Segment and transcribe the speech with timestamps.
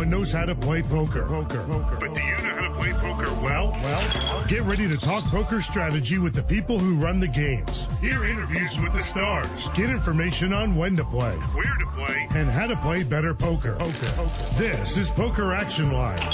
[0.00, 1.26] everyone knows how to play poker.
[1.28, 1.64] Poker.
[1.68, 1.96] Poker.
[2.00, 3.68] But do you know how to play poker well?
[3.68, 7.68] Well, get ready to talk poker strategy with the people who run the games.
[8.00, 9.50] Hear interviews with the stars.
[9.76, 13.76] Get information on when to play, where to play, and how to play better poker.
[13.76, 14.12] Poker.
[14.56, 16.24] This is Poker Action Line,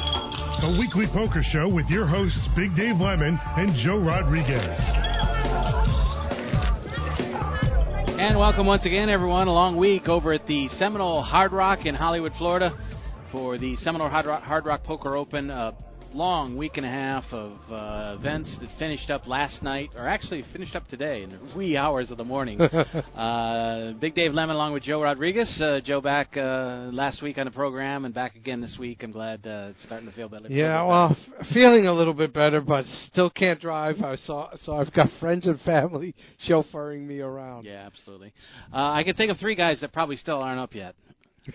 [0.62, 4.78] a weekly poker show with your hosts Big Dave Lemon and Joe Rodriguez.
[8.18, 9.48] And welcome once again, everyone.
[9.48, 12.72] A long week over at the Seminole Hard Rock in Hollywood, Florida,
[13.36, 15.50] for the Seminole Hard Rock, Hard Rock Poker Open.
[15.50, 15.74] A
[16.14, 20.42] long week and a half of uh, events that finished up last night, or actually
[20.54, 22.58] finished up today in the wee hours of the morning.
[23.14, 25.54] uh, Big Dave Lemon, along with Joe Rodriguez.
[25.60, 29.02] Uh, Joe back uh, last week on the program, and back again this week.
[29.02, 30.48] I'm glad uh, it's starting to feel better.
[30.48, 34.00] Yeah, well, f- feeling a little bit better, but still can't drive.
[34.02, 36.14] I saw, so I've got friends and family
[36.48, 37.66] chauffeuring me around.
[37.66, 38.32] Yeah, absolutely.
[38.72, 40.94] Uh, I can think of three guys that probably still aren't up yet.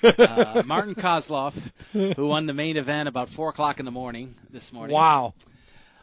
[0.03, 1.53] Uh, Martin Kozlov,
[1.91, 4.95] who won the main event about four o'clock in the morning this morning.
[4.95, 5.33] Wow.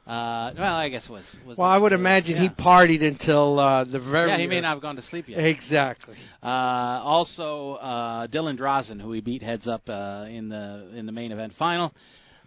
[0.06, 1.58] Uh, well, I guess was was.
[1.58, 2.48] Well, I would imagine yeah.
[2.48, 4.30] he partied until uh, the very.
[4.30, 5.38] Yeah, he may not have gone to sleep yet.
[5.38, 6.16] Exactly.
[6.42, 11.12] Uh, also, uh, Dylan Drazen, who he beat heads up uh, in the in the
[11.12, 11.92] main event final.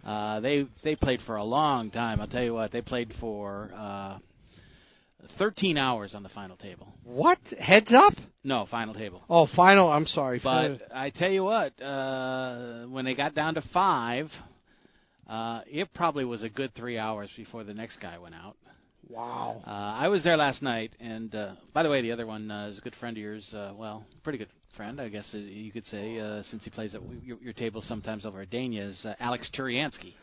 [0.04, 2.20] Uh, they they played for a long time.
[2.20, 4.18] I'll tell you what, they played for uh,
[5.38, 6.88] 13 hours on the final table.
[7.04, 7.38] What?
[7.58, 8.14] Heads up?
[8.44, 9.22] No, final table.
[9.28, 9.90] Oh, final.
[9.90, 10.40] I'm sorry.
[10.42, 14.28] But I tell you what, uh, when they got down to five,
[15.28, 18.56] uh, it probably was a good three hours before the next guy went out.
[19.08, 19.62] wow.
[19.66, 22.68] Uh, I was there last night, and uh, by the way, the other one uh,
[22.68, 23.52] is a good friend of yours.
[23.54, 26.94] Uh, well, pretty good friend, I guess uh, you could say, uh, since he plays
[26.94, 30.14] at your, your table sometimes over at Dania, is uh, Alex Turyansky,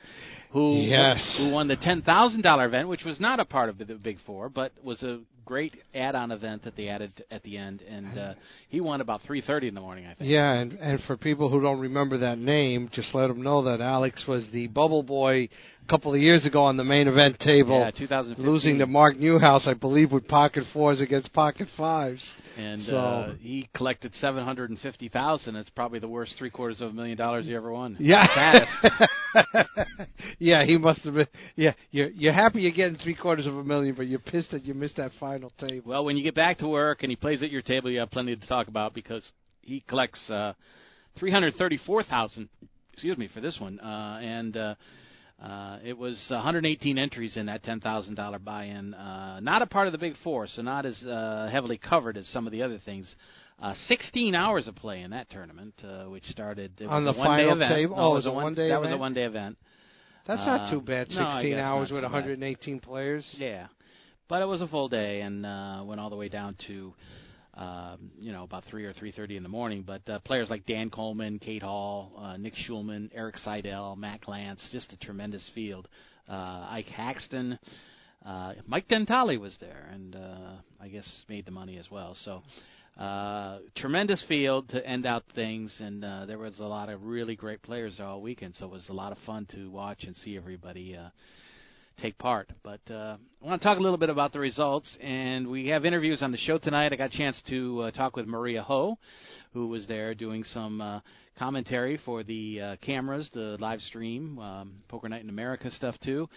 [0.51, 1.17] who Yes.
[1.37, 4.17] who won the ten thousand dollar event, which was not a part of the Big
[4.25, 8.33] Four, but was a great add-on event that they added at the end, and uh,
[8.69, 10.29] he won about three thirty in the morning, I think.
[10.29, 13.81] Yeah, and and for people who don't remember that name, just let them know that
[13.81, 15.49] Alex was the bubble boy
[15.89, 18.45] couple of years ago on the main event table, Yeah, 2015.
[18.45, 22.23] losing to Mark Newhouse, I believe, with pocket fours against pocket fives.
[22.57, 25.55] and So- uh, he collected seven hundred and fifty thousand.
[25.55, 27.95] It's probably the worst three quarters of a million dollars he ever won.
[27.99, 28.65] Yeah.
[30.39, 31.27] yeah, he must have been.
[31.55, 34.65] Yeah, you're you're happy you're getting three quarters of a million, but you're pissed that
[34.65, 35.89] you missed that final table.
[35.91, 38.11] Well, when you get back to work and he plays at your table, you have
[38.11, 39.29] plenty to talk about because
[39.61, 40.53] he collects uh,
[41.17, 42.49] three hundred thirty-four thousand.
[42.93, 44.75] Excuse me for this one, uh, and uh,
[45.43, 48.93] uh, it was 118 entries in that $10,000 buy-in.
[48.93, 52.27] Uh, not a part of the Big Four, so not as uh, heavily covered as
[52.27, 53.13] some of the other things.
[53.61, 57.21] Uh, 16 hours of play in that tournament, uh, which started it On was the
[57.21, 57.73] a final event.
[57.73, 57.95] table?
[57.97, 59.57] No, Oh, it was a one- one-day That was a one-day event.
[60.25, 61.07] That's Uh, not too bad.
[61.11, 62.11] 16 guess hours with too bad.
[62.13, 63.25] 118 players.
[63.37, 63.67] Yeah,
[64.27, 66.93] but it was a full day and uh, went all the way down to
[67.59, 69.83] um, you know about three or three thirty in the morning.
[69.85, 74.67] But uh, players like Dan Coleman, Kate Hall, uh, Nick Schulman, Erik Seidel, Matt Lance,
[74.71, 75.87] just a tremendous field.
[76.27, 77.59] Uh, Ike Haxton,
[78.25, 82.15] uh, Mike Dentale was there, and uh, I guess made the money as well.
[82.23, 82.41] So.
[82.97, 87.33] Uh, tremendous field to end out things, and uh, there was a lot of really
[87.33, 88.53] great players all weekend.
[88.57, 91.07] So it was a lot of fun to watch and see everybody uh,
[92.01, 92.49] take part.
[92.63, 95.85] But uh, I want to talk a little bit about the results, and we have
[95.85, 96.93] interviews on the show tonight.
[96.93, 98.97] I got a chance to uh, talk with Maria Ho,
[99.53, 100.99] who was there doing some uh,
[101.37, 106.29] commentary for the uh, cameras, the live stream, um, Poker Night in America stuff too.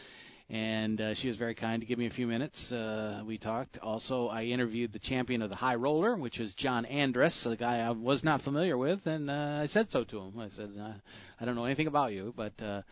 [0.50, 2.71] And uh, she was very kind to give me a few minutes.
[2.71, 3.79] Uh, we talked.
[3.79, 7.79] Also, I interviewed the champion of the high roller, which is John Andress, a guy
[7.79, 10.39] I was not familiar with, and uh, I said so to him.
[10.39, 10.93] I said, uh,
[11.41, 12.83] "I don't know anything about you, but uh,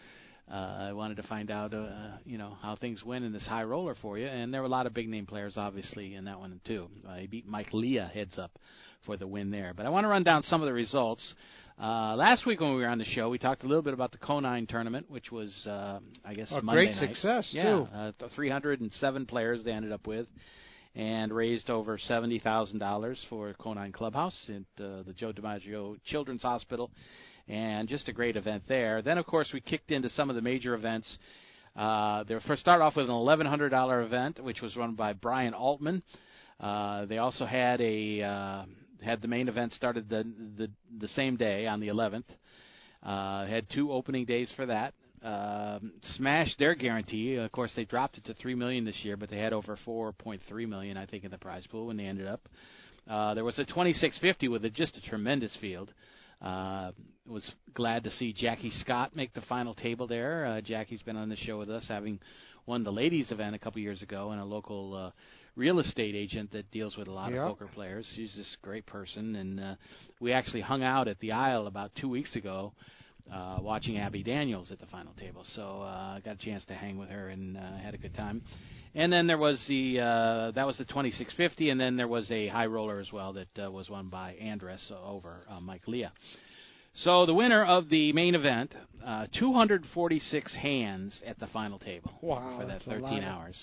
[0.51, 1.87] uh, I wanted to find out, uh,
[2.25, 4.27] you know, how things went in this high roller for you.
[4.27, 6.89] And there were a lot of big name players, obviously, in that one too.
[7.09, 8.51] Uh, he beat Mike Leah heads up
[9.07, 9.73] for the win there.
[9.77, 11.35] But I want to run down some of the results.
[11.81, 14.13] Uh, last week when we were on the show, we talked a little bit about
[14.13, 17.15] the Conine tournament, which was, uh, I guess, A Monday great night.
[17.15, 17.89] success, yeah, too.
[17.95, 20.27] Uh, th- 307 players they ended up with,
[20.95, 26.43] and raised over seventy thousand dollars for Conine Clubhouse at uh, the Joe DiMaggio Children's
[26.43, 26.91] Hospital,
[27.51, 29.03] and just a great event there.
[29.03, 31.19] Then, of course, we kicked into some of the major events.
[31.75, 36.03] Uh, they first start off with an $1,100 event, which was run by Brian Altman.
[36.61, 38.65] Uh, they also had a uh,
[39.03, 40.25] had the main event started the
[40.59, 42.25] the the same day on the 11th.
[43.03, 44.93] Uh, had two opening days for that.
[45.23, 47.37] Um, smashed their guarantee.
[47.37, 50.69] Of course, they dropped it to three million this year, but they had over 4.3
[50.69, 52.47] million, I think, in the prize pool when they ended up.
[53.09, 55.89] Uh, there was a 2650 with a, just a tremendous field.
[55.89, 60.47] Uh, was glad to see Jackie Scott make the final table there.
[60.47, 62.19] Uh, Jackie's been on the show with us, having
[62.67, 65.11] won the ladies event a couple years ago, and a local uh,
[65.57, 67.41] real estate agent that deals with a lot Yep.
[67.43, 68.11] of poker players.
[68.17, 69.75] She's this great person, and uh,
[70.21, 72.83] we actually hung out at the Isle about two weeks ago uh,
[73.61, 75.43] watching Abby Daniels at the final table.
[75.55, 78.15] So uh, I got a chance to hang with her and uh, had a good
[78.15, 78.43] time.
[78.95, 82.49] And then there was the uh, that was the 2650, and then there was a
[82.49, 86.13] high roller as well that uh, was won by Andress over uh, Mike Leah.
[86.95, 88.75] So the winner of the main event,
[89.05, 93.57] uh, 246 hands at the final table Wow, for that 13 hours.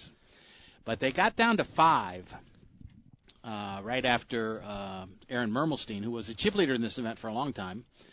[0.85, 2.23] But they got down to five
[3.43, 7.27] uh, right after uh, Aaron Mermelstein, who was a chip leader in this event for
[7.27, 7.83] a long time.
[7.99, 8.06] Uh,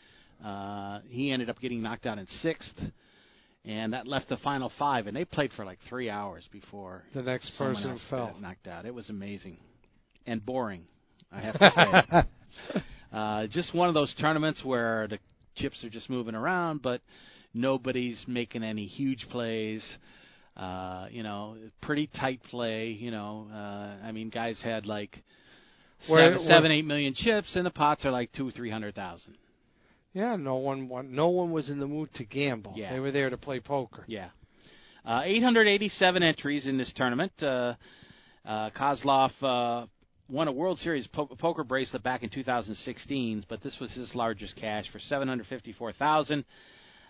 [1.08, 2.78] he ended up getting knocked out in sixth,
[3.64, 5.06] and that left the final five.
[5.06, 8.36] And they played for like three hours before The next person fell.
[8.40, 8.84] knocked out.
[8.86, 9.58] It was amazing
[10.26, 10.84] and boring.
[11.32, 11.70] I have to
[12.14, 12.72] say.
[13.12, 15.20] Uh, just one of those tournaments where the
[15.54, 17.00] chips are just moving around, but
[17.54, 19.84] nobody's making any huge plays.
[20.56, 22.88] Uh, you know, pretty tight play.
[22.88, 25.22] You know, uh, I mean, guys had like
[26.08, 26.36] Where-
[26.72, 29.36] eight million chips, and the pots are like two, three hundred thousand.
[30.14, 32.72] Yeah, no one, no one was in the mood to gamble.
[32.76, 32.92] Yeah.
[32.92, 34.04] They were there to play poker.
[34.06, 34.28] Yeah.
[35.04, 37.32] Uh, 887 entries in this tournament.
[37.42, 37.74] Uh,
[38.46, 39.86] uh, Kozlov uh,
[40.28, 44.54] won a World Series po- poker bracelet back in 2016, but this was his largest
[44.56, 46.44] cash for 754,000.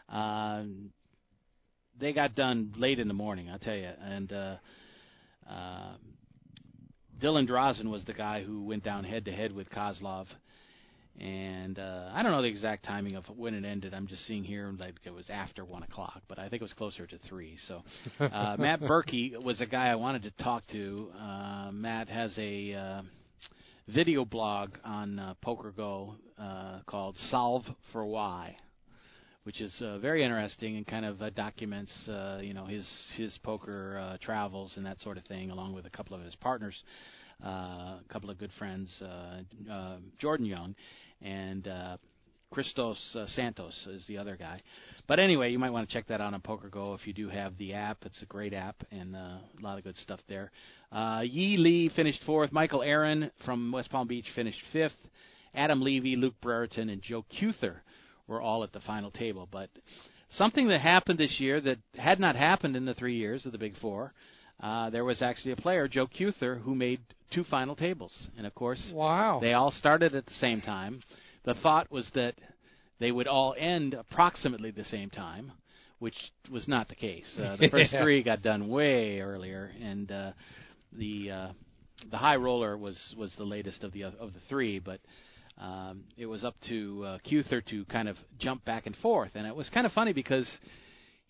[0.09, 0.91] Um,
[2.01, 3.91] they got done late in the morning, I'll tell you.
[4.01, 4.57] And uh,
[5.49, 5.93] uh,
[7.21, 10.27] Dylan Drazen was the guy who went down head to head with Kozlov.
[11.21, 13.95] And uh, I don't know the exact timing of when it ended.
[13.95, 16.73] I'm just seeing here like it was after one o'clock, but I think it was
[16.73, 17.57] closer to three.
[17.69, 17.83] So
[18.19, 21.11] uh, Matt Berkey was a guy I wanted to talk to.
[21.17, 23.03] Uh, Matt has a uh,
[23.89, 27.63] video blog on uh, Poker Go uh, called "Solve
[27.93, 28.57] for Why,"
[29.45, 33.39] which is uh, very interesting and kind of uh, documents uh, you know his his
[33.45, 36.83] poker uh, travels and that sort of thing, along with a couple of his partners,
[37.45, 40.75] uh, a couple of good friends, uh, uh, Jordan Young
[41.25, 41.97] and uh,
[42.55, 44.61] Christos uh, Santos is the other guy.
[45.09, 47.29] But anyway, you might want to check that out on Poker Go if you do
[47.29, 47.99] have the app.
[48.03, 50.53] It's a great app and uh, a lot of good stuff there.
[50.93, 52.53] Uh, Yi Lee finished fourth.
[52.53, 54.93] Michael Aaron from West Palm Beach finished fifth.
[55.53, 57.77] Adam Levy, Luke Brereton, and Joe Kuether
[58.29, 59.49] were all at the final table.
[59.51, 59.71] But
[60.31, 63.59] something that happened this year that had not happened in the three years of the
[63.59, 64.13] Big Four.
[64.65, 67.01] Uh, there was actually a player, Joe Kuether, who made
[67.31, 69.39] two final tables, and of course, Wow.
[69.39, 71.03] they all started at the same time.
[71.45, 72.35] The thought was that
[72.99, 75.53] they would all end approximately the same time,
[75.99, 76.15] which
[76.51, 77.27] was not the case.
[77.39, 80.33] Uh, the first three got done way earlier, and uh,
[80.95, 81.49] the uh,
[82.11, 85.01] the high roller was was the latest of the of the three, but.
[85.57, 89.47] Um, it was up to uh, Kuether to kind of jump back and forth, and
[89.47, 90.49] it was kind of funny because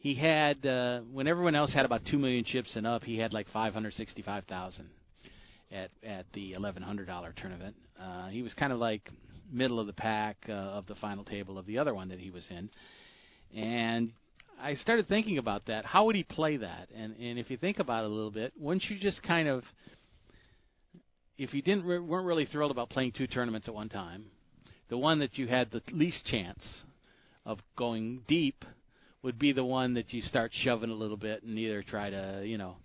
[0.04, 3.32] he had uh, when everyone else had about two million chips and up, he had
[3.32, 4.90] like five hundred sixty-five thousand
[5.72, 7.74] at at the eleven hundred dollar tournament.
[7.98, 9.08] Uh, he was kind of like
[9.50, 12.30] middle of the pack uh, of the final table of the other one that he
[12.30, 12.68] was in,
[13.58, 14.12] and
[14.62, 15.86] I started thinking about that.
[15.86, 16.90] How would he play that?
[16.94, 19.64] And and if you think about it a little bit, wouldn't you just kind of
[21.38, 24.26] if you didn't re- weren't really thrilled about playing two tournaments at one time,
[24.90, 26.82] the one that you had the least chance
[27.46, 28.66] of going deep
[29.24, 32.42] would be the one that you start shoving a little bit and either try to
[32.44, 32.76] you know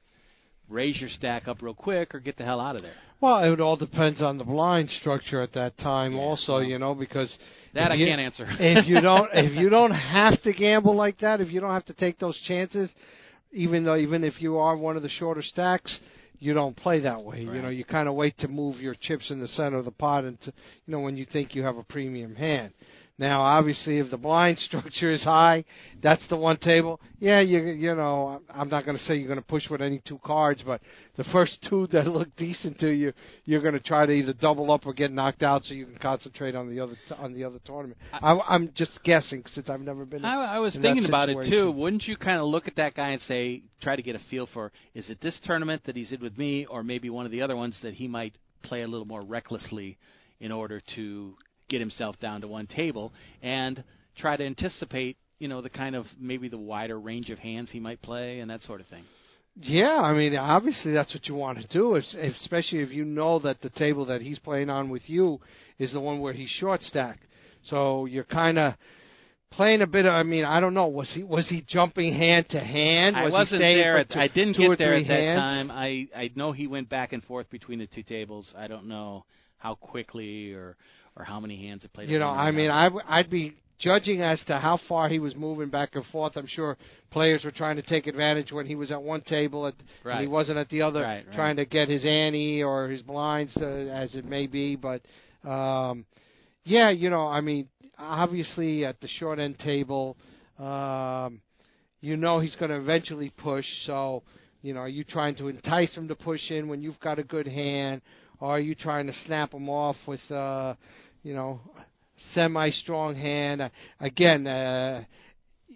[0.69, 2.94] raise your stack up real quick or get the hell out of there.
[3.21, 6.80] Well, it all depends on the blind structure at that time, Yeah, also, well, you
[6.80, 7.35] know, because
[7.73, 8.45] That I you- can't answer.
[8.59, 11.85] if you don't, if you don't have to gamble like that, if you don't have
[11.87, 12.90] to take those chances,
[13.52, 15.99] even though even if you are one of the shorter stacks,
[16.40, 17.42] you don't play that way.
[17.42, 19.92] You know, you kind of wait to move your chips in the center of the
[19.92, 20.54] pot, and to,
[20.85, 22.71] you know when you think you have a premium hand.
[23.19, 25.66] Now, obviously, if the blind structure is high,
[26.02, 27.02] that's the one table.
[27.19, 30.02] Yeah, you you know, I'm not going to say you're going to push with any
[30.07, 30.80] two cards, but
[31.18, 33.11] the first two that look decent to you,
[33.44, 35.97] you're going to try to either double up or get knocked out so you can
[35.97, 37.99] concentrate on the other on the other tournament.
[38.14, 40.23] I, I'm just guessing since I've never been.
[40.23, 41.71] I, I was thinking about it too.
[41.71, 44.47] Wouldn't you kind of look at that guy and say, try to get a feel
[44.54, 47.42] for, is it this tournament that he's in with me, or maybe one of the
[47.42, 48.33] other ones that he might
[48.64, 49.97] play a little more recklessly
[50.40, 51.35] in order to
[51.69, 53.83] get himself down to one table and
[54.18, 57.80] try to anticipate, you know, the kind of maybe the wider range of hands he
[57.80, 59.04] might play and that sort of thing.
[59.61, 62.04] Yeah, I mean, obviously that's what you want to do, if,
[62.38, 65.40] especially if you know that the table that he's playing on with you
[65.78, 67.23] is the one where he's short stacked.
[67.66, 68.76] So you're kind of
[69.52, 70.14] playing a bit of.
[70.14, 70.88] I mean, I don't know.
[70.88, 73.18] Was he was he jumping hand to hand?
[73.18, 73.99] I Was wasn't he there.
[73.99, 75.40] At, two, I didn't get there at that hands?
[75.40, 75.71] time.
[75.71, 78.54] I I know he went back and forth between the two tables.
[78.57, 79.26] I don't know
[79.57, 80.78] how quickly or
[81.19, 82.09] or how many hands it played.
[82.09, 85.35] You know, I mean, I w- I'd be judging as to how far he was
[85.35, 86.35] moving back and forth.
[86.38, 86.78] I'm sure
[87.11, 89.73] players were trying to take advantage when he was at one table at,
[90.06, 91.35] and he wasn't at the other, Right, right.
[91.35, 94.76] trying to get his ante or his blinds, to, as it may be.
[94.76, 95.02] But
[95.47, 96.06] um,
[96.64, 100.18] yeah, you know, I mean, obviously at the short end table,
[100.57, 101.42] um,
[102.02, 103.66] you know he's going to eventually push.
[103.85, 104.23] So,
[104.61, 107.23] you know, are you trying to entice him to push in when you've got a
[107.23, 108.02] good hand,
[108.40, 110.73] or are you trying to snap him off with, uh,
[111.23, 111.59] you know,
[112.33, 113.61] semi-strong hand?
[113.61, 115.04] Uh, again, uh,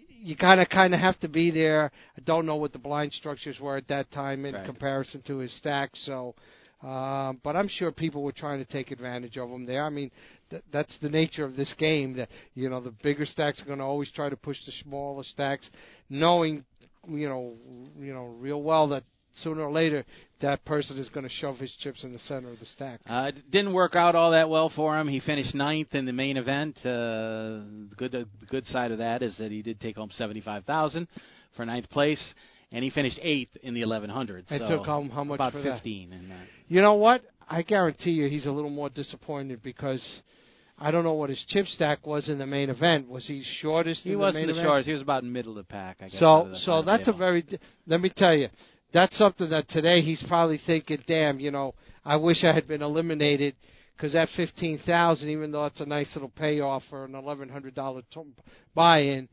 [0.08, 1.90] you kind of kind of have to be there.
[2.16, 4.64] I don't know what the blind structures were at that time in Right.
[4.64, 5.90] comparison to his stack.
[5.94, 6.34] So,
[6.82, 9.84] um, but I'm sure people were trying to take advantage of him there.
[9.84, 10.10] I mean,
[10.50, 12.14] th- that's the nature of this game.
[12.16, 15.24] That you know, the bigger stacks are going to always try to push the smaller
[15.24, 15.68] stacks,
[16.08, 16.64] knowing
[17.08, 17.52] you know,
[17.98, 19.04] you know, real well that
[19.42, 20.04] sooner or later
[20.40, 23.00] that person is going to shove his chips in the center of the stack.
[23.08, 25.08] Uh, it didn't work out all that well for him.
[25.08, 26.76] He finished ninth in the main event.
[26.78, 30.40] Uh, the good the good side of that is that he did take home seventy
[30.40, 31.08] five thousand
[31.56, 32.22] for ninth place,
[32.72, 34.44] and he finished eighth in the eleven hundred.
[34.50, 35.76] And so took home how much about for that?
[35.76, 36.46] fifteen in that.
[36.68, 37.22] You know what?
[37.48, 40.02] I guarantee you he's a little more disappointed because
[40.78, 43.08] I don't know what his chip stack was in the main event.
[43.08, 44.86] Was he shortest He wasn't the the shortest.
[44.86, 45.98] He was about middle of the pack.
[46.00, 46.18] I guess.
[46.18, 47.44] So so that's a very
[47.86, 48.48] let me tell you
[48.94, 51.74] that's something that today he's probably thinking damn you know
[52.04, 53.56] I wish I had been eliminated
[53.94, 57.74] because that fifteen thousand even though it's a nice little payoff for an eleven hundred
[57.74, 58.02] dollar
[58.74, 59.28] buy-in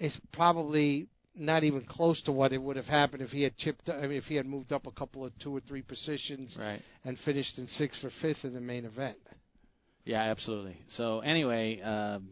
[0.00, 3.88] is probably not even close to what it would have happened if he had chipped
[3.88, 6.82] I mean if he had moved up a couple of two or three positions right.
[7.04, 9.18] and finished in sixth or fifth in the main event.
[10.04, 10.78] Yeah, absolutely.
[10.96, 12.30] So anyway, um,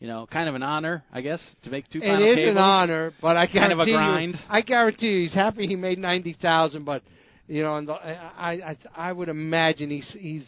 [0.00, 2.56] you know, kind of an honor, I guess, to make two It is tables.
[2.56, 4.34] an honor, but I Kind of a guarantee grind.
[4.34, 6.84] you, I guarantee you, he's happy he made ninety thousand.
[6.84, 7.02] But
[7.46, 10.44] you know, and the, I, I, I would imagine he's he's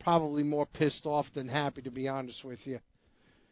[0.00, 2.78] probably more pissed off than happy, to be honest with you.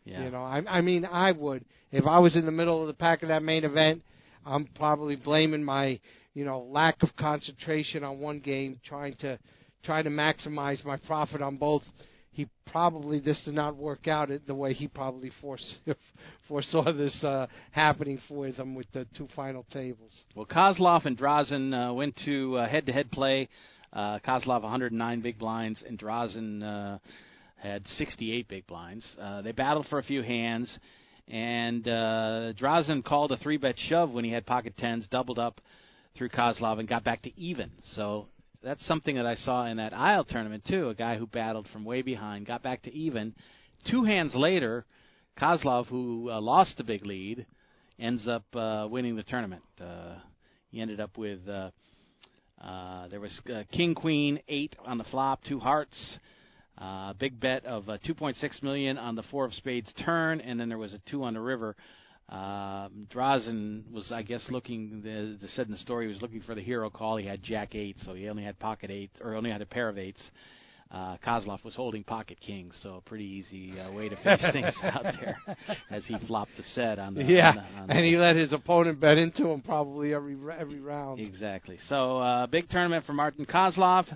[0.04, 0.24] Yeah.
[0.24, 2.94] You know, I, I mean, I would if I was in the middle of the
[2.94, 4.02] pack of that main event.
[4.46, 6.00] I'm probably blaming my,
[6.32, 9.38] you know, lack of concentration on one game, trying to
[9.82, 11.82] try to maximize my profit on both.
[12.38, 15.78] He probably this did not work out the way he probably force,
[16.48, 20.12] foresaw this uh, happening for them with the two final tables.
[20.36, 23.48] Well, Kozlov and Drazen uh, went to uh, head-to-head play.
[23.92, 26.98] Uh, Kozlov 109 big blinds, and Drazen uh,
[27.56, 29.04] had 68 big blinds.
[29.20, 30.78] Uh, they battled for a few hands,
[31.26, 35.60] and uh, Drazen called a three-bet shove when he had pocket tens, doubled up
[36.16, 37.72] through Kozlov, and got back to even.
[37.96, 38.28] So
[38.62, 40.88] that's something that I saw in that Isle tournament too.
[40.88, 43.34] A guy who battled from way behind got back to even.
[43.90, 44.84] Two hands later,
[45.40, 47.46] Kozlov, who uh, lost the big lead,
[47.98, 49.62] ends up uh, winning the tournament.
[49.80, 50.16] Uh,
[50.70, 51.70] he ended up with uh,
[52.60, 56.18] uh, there was uh, King Queen eight on the flop, two hearts,
[56.78, 60.68] uh, big bet of uh, 2.6 million on the four of spades turn, and then
[60.68, 61.76] there was a two on the river.
[62.28, 65.00] Um, Drazen was, I guess, looking.
[65.02, 67.16] The, the said in the story, he was looking for the hero call.
[67.16, 69.88] He had Jack eight, so he only had pocket eight, or only had a pair
[69.88, 70.30] of eights.
[70.90, 74.74] Uh, Kozlov was holding pocket kings, so a pretty easy uh, way to finish things
[74.82, 75.36] out there
[75.90, 78.36] as he flopped the set on the yeah, on the, on and the, he let
[78.36, 81.20] his opponent bet into him probably every every round.
[81.20, 81.76] Exactly.
[81.88, 84.06] So, uh, big tournament for Martin Kozlov.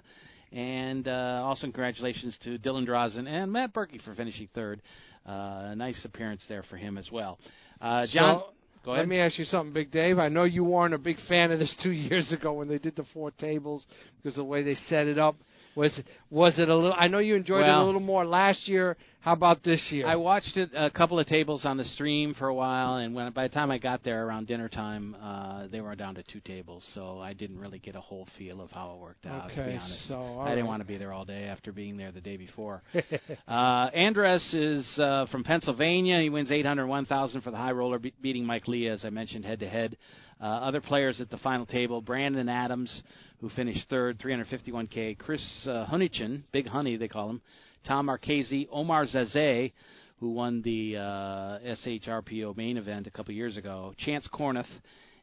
[0.50, 4.82] And uh, also, congratulations to Dylan Drazen and Matt Berkey for finishing third.
[5.26, 7.38] Uh, a nice appearance there for him as well.
[7.82, 8.44] Uh, John, So,
[8.84, 9.02] go ahead.
[9.02, 10.18] Let me ask you something, Big Dave.
[10.18, 12.94] I know you weren't a big fan of this two years ago when they did
[12.96, 13.84] the four tables
[14.22, 15.36] because the way they set it up
[15.74, 15.92] was
[16.30, 16.94] was it a little?
[16.96, 18.96] I know you enjoyed it a little more last year.
[19.22, 20.04] How about this year?
[20.04, 23.30] I watched it a couple of tables on the stream for a while, and when
[23.30, 26.40] by the time I got there around dinner time, uh, they were down to two
[26.40, 29.46] tables, so I didn't really get a whole feel of how it worked out.
[29.46, 30.68] to Okay, be honest, so, I didn't right.
[30.70, 32.82] want to be there all day after being there the day before.
[33.46, 36.20] uh, Andress is uh, from Pennsylvania.
[36.20, 39.60] He wins 801,000 for the high roller, be- beating Mike Leah, as I mentioned, head
[39.60, 39.96] to head.
[40.40, 43.02] Uh, Other players at the final table: Brandon Adams,
[43.40, 45.16] who finished third, 351k.
[45.16, 47.40] Chris uh, Hunichen, Big Honey they call him.
[47.84, 49.72] Tom Marchese, Omar Zazé,
[50.18, 53.94] who won the uh, SHRPO main event a couple years ago.
[53.98, 54.66] Chance Kornuth.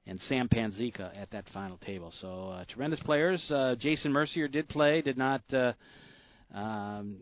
[0.07, 2.11] And Sam Panzica at that final table.
[2.19, 3.45] So uh, tremendous players.
[3.51, 5.73] Uh, Jason Mercier did play, did not uh,
[6.51, 7.17] um,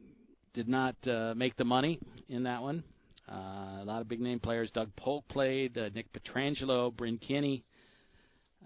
[0.54, 2.84] did not uh, make the money in that one.
[3.30, 4.72] Uh, a lot of big name players.
[4.72, 5.78] Doug Polk played.
[5.78, 7.66] Uh, Nick Petrangelo, Bryn Kenney,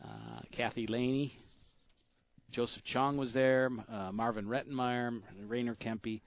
[0.03, 1.33] uh, Kathy Laney,
[2.51, 3.69] Joseph Cheong was there.
[3.91, 6.21] Uh, Marvin Rettenmaier, Rainer Kempe,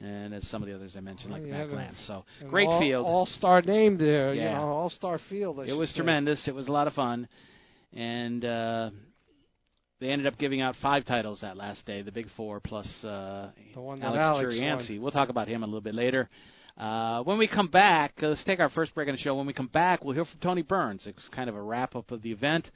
[0.00, 2.02] and as some of the others I mentioned, like Matt Lance.
[2.06, 3.06] So great all, field.
[3.06, 4.34] all star name there.
[4.34, 5.60] You know, all star field.
[5.60, 5.96] I it was say.
[5.96, 6.46] tremendous.
[6.46, 7.28] It was a lot of fun,
[7.92, 8.90] and uh,
[10.00, 13.50] they ended up giving out five titles that last day, the Big Four plus uh,
[13.74, 14.90] The one that Alex Alex.
[14.90, 16.28] We'll talk about him a little bit later.
[16.76, 19.34] Uh, when we come back, uh, let's take our first break on the show.
[19.34, 21.06] When we come back, we'll hear from Tony Burns.
[21.06, 22.70] It's kind of a wrap up of the event.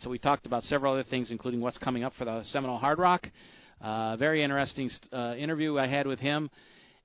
[0.00, 2.98] So we talked about several other things, including what's coming up for the Seminole Hard
[2.98, 3.28] Rock.
[3.80, 6.50] Uh, very interesting uh, interview I had with him.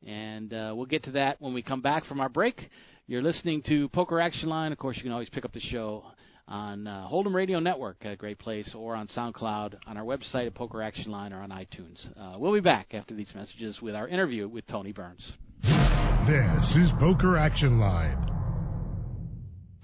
[0.06, 2.70] And uh, we'll get to that when we come back from our break.
[3.08, 4.72] You're listening to Poker Action Line.
[4.72, 6.04] Of course, you can always pick up the show
[6.48, 10.54] on uh, Hold'em Radio Network, a great place, or on SoundCloud, on our website at
[10.54, 12.06] Poker Action Line, or on iTunes.
[12.20, 15.34] Uh, we'll be back after these messages with our interview with Tony Burns.
[15.62, 18.31] This is Poker Action Line.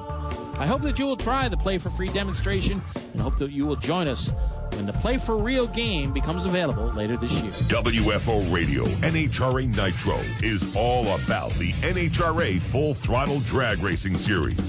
[0.59, 3.65] I hope that you will try the Play for Free demonstration and hope that you
[3.65, 4.29] will join us
[4.73, 7.51] when the Play for Real game becomes available later this year.
[7.71, 14.59] WFO Radio NHRA Nitro is all about the NHRA Full Throttle Drag Racing Series.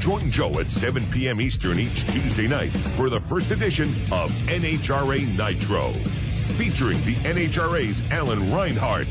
[0.00, 1.40] Join Joe at 7 p.m.
[1.40, 5.92] Eastern each Tuesday night for the first edition of NHRA Nitro.
[6.56, 9.08] Featuring the NHRA's Alan Reinhart.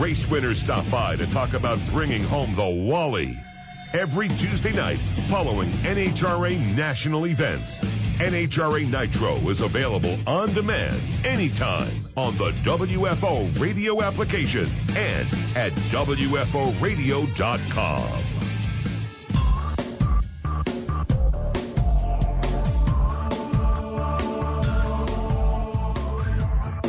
[0.00, 3.38] Race winners stop by to talk about bringing home the Wally.
[3.92, 4.98] Every Tuesday night
[5.30, 7.70] following NHRA national events.
[8.20, 14.66] NHRA Nitro is available on demand anytime on the WFO radio application
[14.96, 18.43] and at WFOradio.com.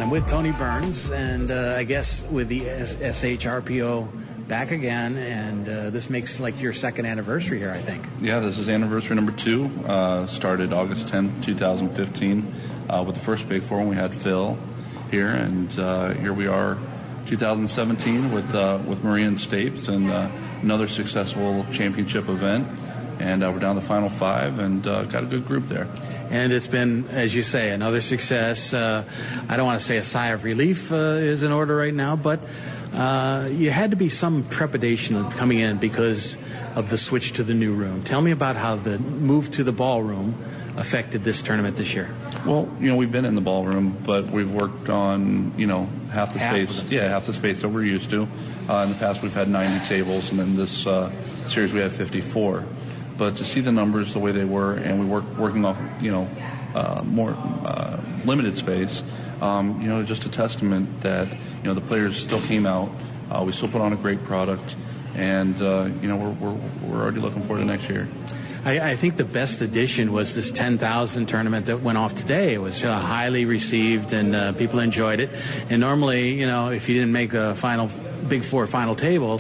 [0.06, 5.90] I'm with Tony Burns, and uh, I guess with the SHRPO back again, and uh,
[5.90, 8.06] this makes like your second anniversary here, I think.
[8.22, 9.66] Yeah, this is anniversary number two.
[9.82, 14.54] Uh, started August 10th, 2015, uh, with the first Big Four when we had Phil
[15.10, 15.74] here, and
[16.22, 16.78] here we are,
[17.26, 18.46] 2017 with
[18.86, 20.06] with Marion Stapes and
[20.62, 22.70] another successful championship event,
[23.20, 25.86] and uh, we're down to the final five, and uh, got a good group there.
[25.86, 28.58] And it's been, as you say, another success.
[28.74, 29.06] Uh,
[29.48, 32.16] I don't want to say a sigh of relief uh, is in order right now,
[32.16, 36.36] but uh, you had to be some trepidation coming in because
[36.76, 38.04] of the switch to the new room.
[38.06, 40.34] Tell me about how the move to the ballroom
[40.78, 42.12] affected this tournament this year.
[42.46, 46.34] Well, you know, we've been in the ballroom, but we've worked on, you know, half
[46.34, 46.90] the Half space.
[46.90, 48.24] the Yeah, half the space that we're used to.
[48.68, 51.10] Uh, in the past, we've had 90 tables, and in this uh,
[51.54, 52.66] series, we had 54.
[53.18, 56.12] But to see the numbers the way they were, and we work working off, you
[56.12, 56.28] know,
[56.76, 58.92] uh, more uh, limited space,
[59.42, 61.32] um, you know, just a testament that
[61.64, 62.92] you know the players still came out.
[63.32, 64.68] Uh, we still put on a great product,
[65.16, 65.56] and
[66.04, 66.56] you know, we're,
[66.92, 68.08] already looking forward to next year.
[68.66, 70.82] I, think the best addition was this 10,000
[71.28, 72.56] tournament that went off today.
[72.56, 75.30] It was highly received and people enjoyed it.
[75.30, 77.86] And normally, you know, if you didn't make a final
[78.28, 79.38] Big Four final table,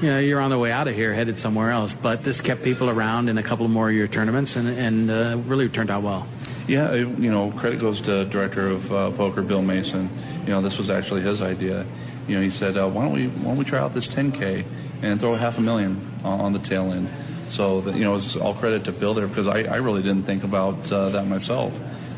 [0.00, 1.92] you know, you're on the way out of here, headed somewhere else.
[2.02, 5.48] But this kept people around in a couple more of your tournaments, and, and uh,
[5.48, 6.26] really turned out well.
[6.66, 10.08] Yeah, it, you know, credit goes to director of uh, poker Bill Mason.
[10.46, 11.84] You know, this was actually his idea.
[12.26, 15.04] You know, he said, uh, "Why don't we why don't we try out this 10K
[15.04, 18.36] and throw half a million on, on the tail end?" So that you know, it's
[18.40, 21.72] all credit to Bill there because I, I really didn't think about uh, that myself,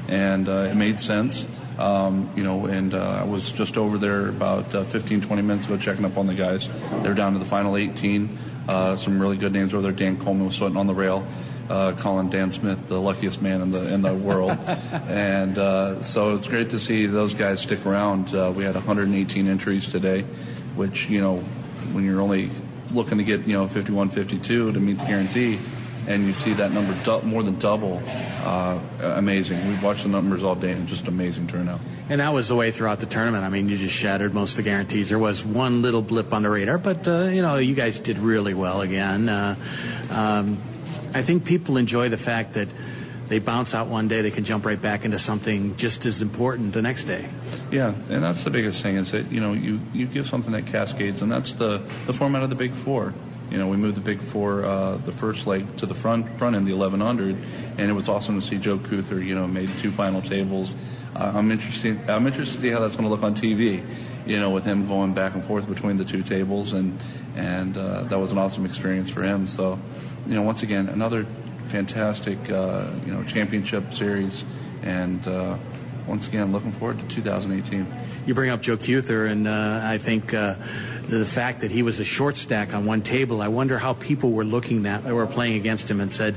[0.08, 1.34] and uh, it made sense.
[1.78, 5.66] Um, you know, and uh, I was just over there about uh, 15, 20 minutes
[5.66, 6.64] ago checking up on the guys.
[7.04, 8.64] They're down to the final 18.
[8.68, 9.92] Uh, some really good names over there.
[9.92, 11.20] Dan Coleman was sweating on the rail.
[11.68, 14.52] Uh, calling Dan Smith the luckiest man in the in the world,
[15.10, 18.30] and uh, so it's great to see those guys stick around.
[18.30, 19.10] Uh, we had 118
[19.50, 20.22] entries today,
[20.78, 21.42] which you know,
[21.90, 22.54] when you're only
[22.94, 25.58] looking to get you know 51, 52 to meet the guarantee,
[26.06, 27.98] and you see that number du- more than double.
[27.98, 29.68] Uh, amazing.
[29.68, 31.80] We've watched the numbers all day, and just amazing turnout.
[32.08, 33.44] And that was the way throughout the tournament.
[33.44, 35.08] I mean, you just shattered most of the guarantees.
[35.08, 38.18] There was one little blip on the radar, but uh, you know, you guys did
[38.18, 39.28] really well again.
[39.28, 39.56] Uh,
[40.10, 42.68] um, I think people enjoy the fact that
[43.28, 46.74] they bounce out one day, they can jump right back into something just as important
[46.74, 47.22] the next day.
[47.72, 50.66] Yeah, and that's the biggest thing is that you know you you give something that
[50.70, 53.12] cascades, and that's the the format of the Big Four.
[53.50, 56.56] You know, we moved the Big Four, uh, the first leg to the front front
[56.56, 57.34] end, the 1100,
[57.78, 60.68] and it was awesome to see Joe Kuether, you know, made two final tables.
[61.14, 61.96] Uh, I'm interested.
[62.10, 63.80] I'm interested to see how that's going to look on TV.
[64.26, 66.98] You know, with him going back and forth between the two tables, and
[67.38, 69.46] and uh, that was an awesome experience for him.
[69.56, 69.78] So,
[70.26, 71.22] you know, once again, another
[71.70, 74.34] fantastic, uh, you know, championship series,
[74.82, 75.54] and uh,
[76.08, 78.15] once again, looking forward to 2018.
[78.26, 80.58] You bring up Joe Kuether, and uh, I think uh,
[81.06, 84.32] the fact that he was a short stack on one table, I wonder how people
[84.32, 86.34] were looking that were playing against him and said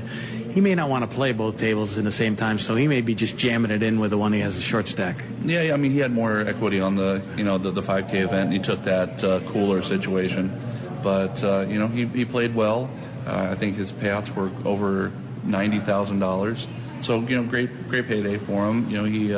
[0.54, 3.00] he may not want to play both tables in the same time, so he may
[3.00, 5.16] be just jamming it in with the one he has a short stack.
[5.42, 8.50] Yeah, I mean he had more equity on the you know the, the 5K event.
[8.50, 12.86] And he took that uh, cooler situation, but uh, you know he he played well.
[13.26, 15.10] Uh, I think his payouts were over
[15.44, 16.64] ninety thousand dollars.
[17.02, 18.88] So you know, great great payday for him.
[18.88, 19.34] You know, he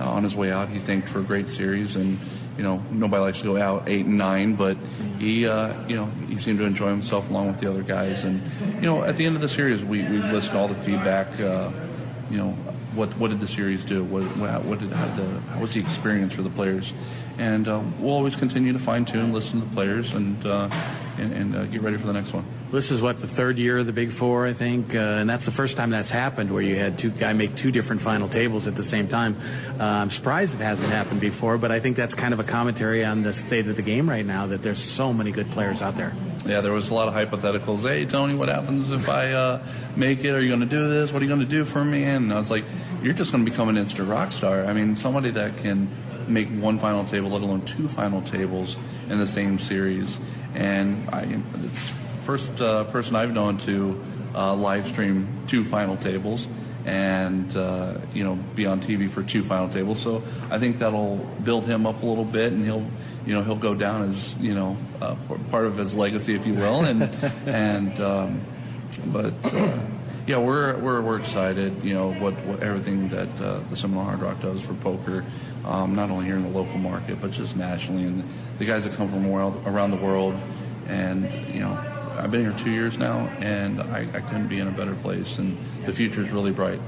[0.00, 2.18] uh, on his way out, he thanked for a great series, and
[2.56, 4.76] you know, nobody likes to go out eight and nine, but
[5.20, 8.16] he uh, you know he seemed to enjoy himself along with the other guys.
[8.24, 11.28] And you know, at the end of the series, we we listened all the feedback.
[11.38, 11.68] Uh,
[12.32, 12.52] you know,
[12.94, 14.04] what what did the series do?
[14.04, 14.24] What
[14.64, 16.84] what did how, the, how was the experience for the players?
[17.38, 20.68] And uh, we'll always continue to fine tune, listen to the players, and uh,
[21.20, 22.59] and, and uh, get ready for the next one.
[22.72, 25.44] This is what the third year of the Big Four, I think, uh, and that's
[25.44, 28.68] the first time that's happened where you had two guy make two different final tables
[28.68, 29.34] at the same time.
[29.74, 33.04] Uh, I'm surprised it hasn't happened before, but I think that's kind of a commentary
[33.04, 35.96] on the state of the game right now that there's so many good players out
[35.96, 36.14] there.
[36.46, 37.82] Yeah, there was a lot of hypotheticals.
[37.82, 40.30] Hey, Tony, what happens if I uh, make it?
[40.30, 41.10] Are you going to do this?
[41.12, 42.04] What are you going to do for me?
[42.04, 42.62] And I was like,
[43.02, 44.64] you're just going to become an instant rock star.
[44.64, 45.90] I mean, somebody that can
[46.30, 48.70] make one final table, let alone two final tables
[49.10, 50.06] in the same series.
[50.54, 51.26] And I,
[52.26, 56.46] first uh, person I've known to uh, live stream two final tables
[56.86, 60.02] and uh, you know be on TV for two final tables.
[60.04, 62.88] So I think that'll build him up a little bit, and he'll
[63.26, 65.16] you know he'll go down as you know uh,
[65.50, 66.84] part of his legacy, if you will.
[66.84, 68.30] And and um,
[69.12, 71.84] but uh, yeah, we're we're we're excited.
[71.84, 75.22] You know what what everything that uh, the Seminole Hard Rock does for poker,
[75.64, 78.96] um, not only here in the local market but just nationally, and the guys that
[78.96, 80.34] come from around the world,
[80.88, 84.68] and you know I've been here two years now, and I, I couldn't be in
[84.68, 85.24] a better place.
[85.38, 86.78] And the future is really bright.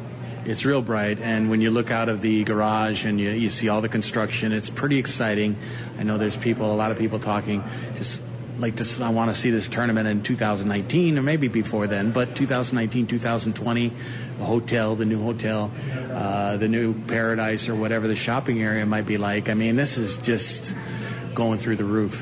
[0.45, 3.69] It's real bright, and when you look out of the garage and you, you see
[3.69, 5.55] all the construction, it's pretty exciting.
[5.55, 7.63] I know there's people, a lot of people talking,
[7.97, 8.21] just
[8.59, 8.75] like.
[9.01, 13.89] I want to see this tournament in 2019 or maybe before then, but 2019, 2020,
[13.89, 19.07] the hotel, the new hotel, uh, the new paradise or whatever the shopping area might
[19.07, 19.49] be like.
[19.49, 20.61] I mean, this is just
[21.35, 22.13] going through the roof.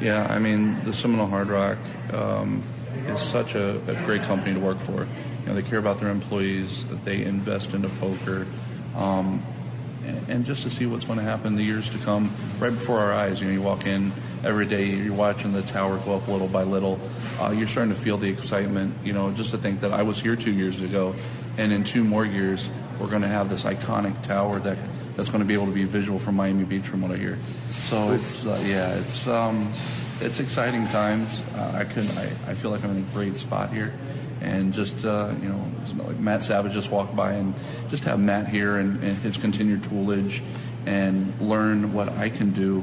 [0.00, 1.78] Yeah, I mean, the Seminole Hard Rock
[2.12, 2.64] um,
[3.06, 5.04] is such a, great company to work for.
[5.04, 6.70] You know, they care about their employees,
[7.04, 8.46] they invest into poker,
[8.94, 9.42] um,
[10.02, 12.98] and, just to see what's going to happen in the years to come, right before
[12.98, 13.38] our eyes.
[13.40, 14.10] You walk in
[14.44, 16.98] every day, you're watching the tower go up little by little.
[17.38, 19.06] Uh, you're starting to feel the excitement.
[19.06, 21.14] You know, just to think that I was here two years ago,
[21.58, 22.58] and in two more years,
[22.98, 24.78] we're going to have this iconic tower that
[25.16, 27.36] that's going to be able to be visual from Miami Beach, from what I hear.
[27.90, 29.68] So it's uh, yeah, it's um,
[30.20, 31.28] it's exciting times.
[31.52, 33.92] Uh, I can I, I feel like I'm in a great spot here,
[34.40, 35.60] and just uh, you know,
[36.04, 37.54] like Matt Savage just walked by, and
[37.90, 40.32] just have Matt here and, and his continued toolage,
[40.86, 42.80] and learn what I can do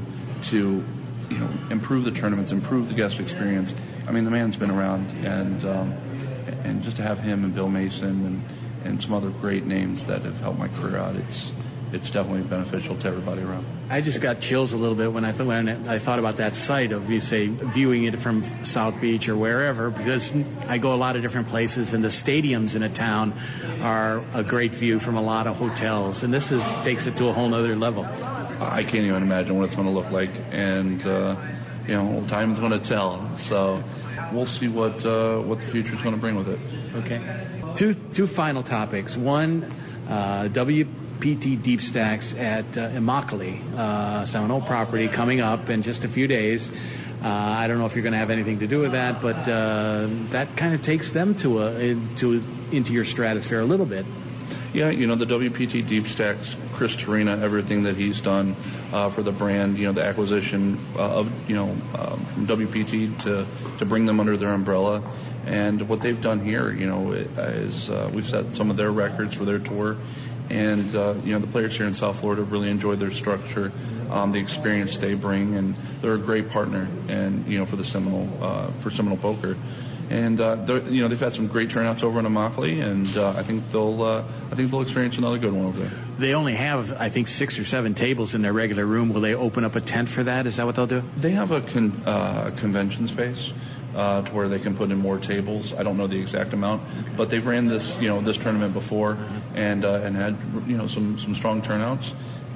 [0.50, 0.84] to
[1.32, 3.72] you know improve the tournaments, improve the guest experience.
[4.06, 5.88] I mean, the man's been around, and um,
[6.64, 8.38] and just to have him and Bill Mason and
[8.86, 11.14] and some other great names that have helped my career out.
[11.16, 11.50] It's
[11.92, 13.66] it's definitely beneficial to everybody around.
[13.90, 16.54] I just got chills a little bit when I thought when I thought about that
[16.66, 20.22] site of you say viewing it from South Beach or wherever because
[20.68, 23.32] I go a lot of different places and the stadiums in a town
[23.82, 27.26] are a great view from a lot of hotels and this is takes it to
[27.26, 28.04] a whole other level.
[28.04, 31.34] I can't even imagine what it's going to look like and uh,
[31.88, 33.18] you know time's going to tell.
[33.48, 33.82] So
[34.32, 36.60] we'll see what uh, what the future is going to bring with it.
[37.02, 37.18] Okay.
[37.78, 39.16] Two two final topics.
[39.18, 39.64] One,
[40.06, 40.84] uh, W
[41.20, 46.26] PT Deep Stacks at uh, Immokalee, uh, Seminole property, coming up in just a few
[46.26, 46.66] days.
[47.22, 49.36] Uh, I don't know if you're going to have anything to do with that, but
[49.44, 52.40] uh, that kind of takes them to a into
[52.72, 54.06] into your stratosphere a little bit.
[54.72, 56.40] yeah, you know the WPT Deep Stacks,
[56.78, 58.56] Chris Torina, everything that he's done
[58.92, 63.76] uh, for the brand, you know the acquisition of you know um, from WPT to
[63.78, 65.04] to bring them under their umbrella,
[65.46, 69.34] and what they've done here, you know, is uh, we've set some of their records
[69.34, 69.96] for their tour,
[70.50, 73.70] and uh, you know the players here in South Florida really enjoy their structure,
[74.10, 77.84] um, the experience they bring, and they're a great partner, and you know for the
[77.84, 79.54] Seminole uh, for Seminole Poker
[80.10, 83.46] and uh, you know they've had some great turnouts over in Immokalee, and uh, I
[83.46, 85.94] think they'll uh, I think they'll experience another good one over there.
[86.18, 89.14] They only have I think six or seven tables in their regular room.
[89.14, 90.46] Will they open up a tent for that?
[90.46, 91.00] Is that what they'll do?
[91.22, 93.38] They have a con- uh, convention space.
[93.90, 95.74] Uh, to where they can put in more tables.
[95.76, 99.14] I don't know the exact amount, but they've ran this, you know, this tournament before,
[99.58, 100.38] and uh, and had,
[100.70, 102.06] you know, some some strong turnouts.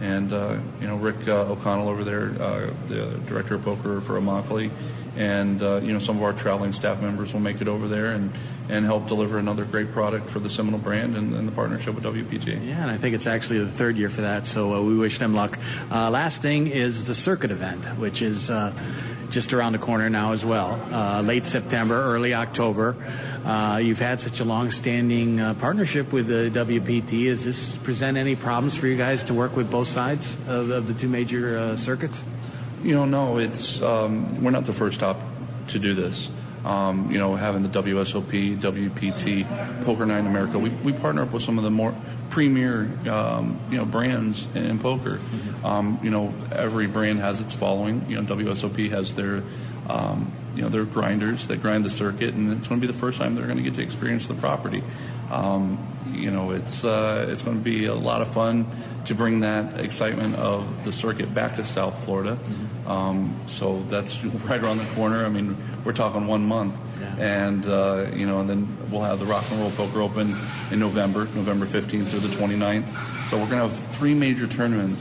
[0.01, 4.21] And uh, you know, Rick uh, O'Connell over there, uh, the director of poker for
[4.21, 4.71] Immokalee,
[5.19, 8.15] and uh, you know some of our traveling staff members will make it over there
[8.15, 8.31] and
[8.71, 12.05] and help deliver another great product for the Seminole brand and, and the partnership with
[12.05, 12.67] WPT.
[12.67, 15.19] Yeah, and I think it's actually the third year for that, so uh, we wish
[15.19, 15.53] them luck.
[15.55, 18.73] Uh, last thing is the circuit event, which is uh,
[19.35, 20.71] just around the corner now as well.
[20.71, 22.95] Uh, late September, early October.
[23.45, 27.27] Uh, you've had such a long-standing uh, partnership with the WPT.
[27.27, 30.97] Does this present any problems for you guys to work with both sides of, the
[31.01, 32.19] two major circuits?
[32.81, 35.17] You know, no, it's um, we're not the first stop
[35.73, 36.15] to do this.
[36.65, 41.35] Um, you know, having the WSOP, WPT, Poker Night in America, we, we partner up
[41.35, 41.93] with some of the more
[42.35, 45.23] premier, um, you know, brands in, poker.
[45.23, 45.65] Mm-hmm.
[45.65, 48.05] Um, you know, every brand has its following.
[48.11, 49.41] You know, WSOP has their,
[49.89, 53.01] um, you know, their grinders that grind the circuit, and it's going to be the
[53.01, 54.83] first time they're going to get to experience the property.
[56.13, 58.65] You know, it's uh, it's going to be a lot of fun
[59.07, 62.37] to bring that excitement of the circuit back to South Florida.
[62.37, 62.89] Mm-hmm.
[62.89, 64.13] Um, so that's
[64.49, 65.25] right around the corner.
[65.25, 66.75] I mean, we're talking one month,
[67.19, 70.33] and uh, you know, and then we'll have the Rock and Roll Poker Open
[70.73, 73.31] in November, November 15th through the 29th.
[73.31, 75.01] So we're going to have three major tournaments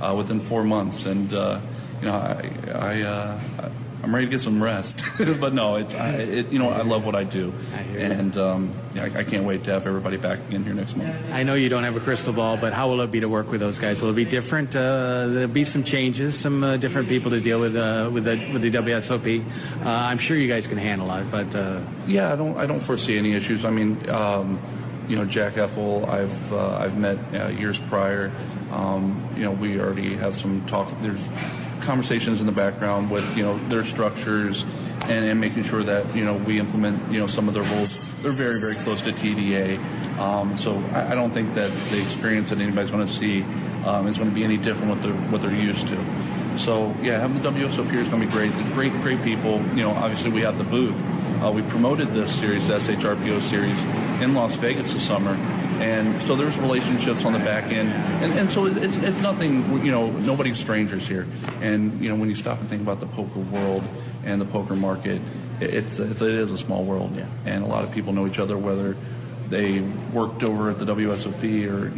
[0.00, 1.60] uh, within four months, and uh,
[1.98, 2.42] you know, I,
[2.74, 4.92] I, uh, I'm ready to get some rest.
[5.40, 8.92] but no, it's I, it, you know I love what I do, I and um,
[8.94, 11.08] yeah, I, I, can't wait to have everybody back again here next month.
[11.32, 13.50] I know you don't have a crystal ball, but how will it be to work
[13.50, 13.96] with those guys?
[14.02, 14.76] Will it be different?
[14.76, 18.36] Uh, there'll be some changes, some uh, different people to deal with uh, with the
[18.52, 19.24] with the WSOP.
[19.24, 22.84] Uh, I'm sure you guys can handle it, but uh, yeah, I don't I don't
[22.84, 23.64] foresee any issues.
[23.64, 23.98] I mean.
[24.10, 24.60] Um,
[25.08, 28.32] you know, Jack Effel, I've uh, I've met uh, years prior.
[28.72, 30.88] Um, you know, we already have some talk.
[31.02, 31.20] There's
[31.86, 34.56] conversations in the background with you know their structures
[35.04, 37.92] and, and making sure that you know we implement you know some of their rules.
[38.24, 39.76] They're very very close to TDA,
[40.18, 43.44] um, so I, I, don't think that the experience that anybody's going to see
[43.84, 46.33] um, is going to be any different what they're what they're used to.
[46.62, 48.54] So yeah, having the WSOP here is going to be great.
[48.78, 49.58] Great great people.
[49.74, 50.94] You know, obviously we have the booth.
[51.42, 53.76] Uh, we promoted this series, the SHRPO series,
[54.22, 58.48] in Las Vegas this summer, and so there's relationships on the back end, and, and
[58.54, 61.26] so it's, it's nothing, you know, nobody's strangers here.
[61.60, 63.82] And, you know, when you stop and think about the poker world
[64.24, 65.20] and the poker market,
[65.60, 67.12] it's, it's it is a small world.
[67.12, 67.28] Yeah.
[67.44, 68.94] And a lot of people know each other, whether
[69.50, 69.82] they
[70.14, 71.92] worked over at the WSOP or,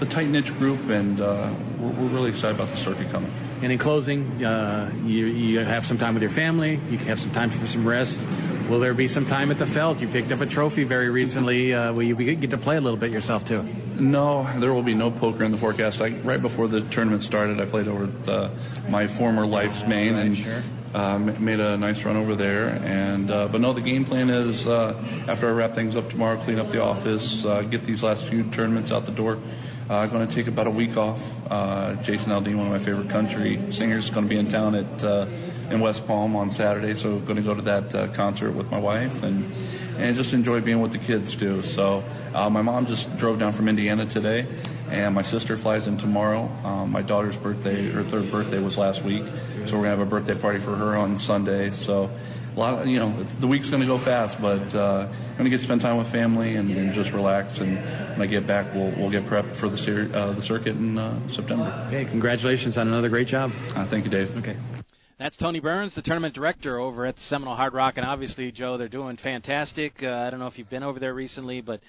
[0.00, 2.30] you know, we, you know, it's, a tight niche group, and uh, we're, we're really
[2.30, 3.30] excited about the circuit coming.
[3.62, 6.70] And in closing, uh, you, you have some time with your family.
[6.70, 8.14] You can have some time for some rest.
[8.70, 9.98] Will there be some time at the Felt?
[9.98, 11.74] You picked up a trophy very recently.
[11.74, 13.62] Uh, will you get to play a little bit yourself too?
[13.98, 16.00] No, there will be no poker in the forecast.
[16.00, 20.14] I, right before the tournament started, I played over at uh, my former life's main
[20.14, 20.62] and sure.
[20.94, 22.68] uh, made a nice run over there.
[22.68, 26.44] And uh, but no, the game plan is uh, after I wrap things up tomorrow,
[26.44, 29.42] clean up the office, uh, get these last few tournaments out the door.
[29.88, 31.16] Uh, going to take about a week off.
[31.48, 34.74] Uh, Jason Aldean, one of my favorite country singers, is going to be in town
[34.74, 35.24] at uh,
[35.72, 38.78] in West Palm on Saturday, so going to go to that uh, concert with my
[38.78, 39.48] wife and
[39.96, 41.64] and just enjoy being with the kids too.
[41.72, 42.04] So
[42.36, 44.44] uh, my mom just drove down from Indiana today,
[44.92, 46.52] and my sister flies in tomorrow.
[46.68, 49.24] Um, my daughter's birthday, her third birthday was last week,
[49.72, 51.72] so we're gonna have a birthday party for her on Sunday.
[51.88, 52.12] So
[52.58, 55.44] a lot, of, you know, the week's going to go fast, but uh, I'm going
[55.46, 57.56] to get to spend time with family and, and just relax.
[57.60, 57.78] And
[58.18, 60.98] when I get back, we'll we'll get prepped for the ser- uh, the circuit in
[60.98, 61.70] uh, September.
[61.86, 63.50] Okay, congratulations on another great job.
[63.54, 64.34] Uh, thank you, Dave.
[64.42, 64.58] Okay.
[65.20, 68.88] That's Tony Burns, the tournament director over at Seminole Hard Rock, and obviously, Joe, they're
[68.88, 69.94] doing fantastic.
[70.02, 71.80] Uh, I don't know if you've been over there recently, but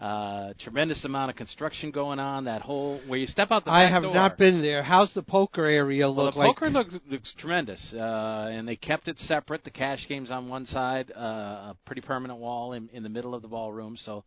[0.00, 2.44] uh, tremendous amount of construction going on.
[2.44, 4.82] That whole where you step out the I have door, not been there.
[4.82, 6.56] How's the poker area look well, the like?
[6.56, 9.64] poker looks, looks tremendous, uh, and they kept it separate.
[9.64, 13.34] The cash games on one side, uh, a pretty permanent wall in, in the middle
[13.34, 13.96] of the ballroom.
[14.04, 14.24] So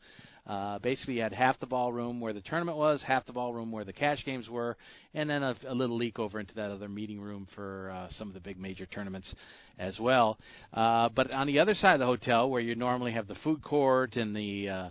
[0.48, 3.84] uh, basically, you had half the ballroom where the tournament was, half the ballroom where
[3.84, 4.78] the cash games were,
[5.14, 8.30] and then a, a little leak over into that other meeting room for uh, some
[8.30, 9.34] of the big major tournaments
[9.78, 10.38] as well.
[10.74, 13.62] Uh, but on the other side of the hotel, where you normally have the food
[13.62, 14.90] court and the uh,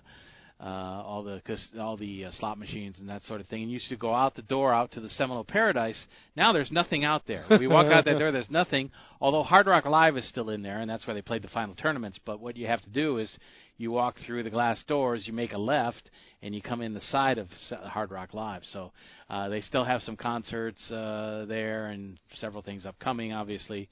[0.58, 1.40] uh, all the
[1.78, 3.62] all the uh, slot machines and that sort of thing.
[3.62, 6.02] And used to go out the door out to the Seminole Paradise.
[6.34, 7.44] Now there's nothing out there.
[7.50, 8.90] We walk out that door, there's nothing.
[9.20, 11.74] Although Hard Rock Live is still in there, and that's where they played the final
[11.74, 12.18] tournaments.
[12.24, 13.34] But what you have to do is
[13.76, 16.10] you walk through the glass doors, you make a left,
[16.42, 17.48] and you come in the side of
[17.84, 18.62] Hard Rock Live.
[18.72, 18.92] So
[19.28, 23.90] uh, they still have some concerts uh, there and several things upcoming, obviously.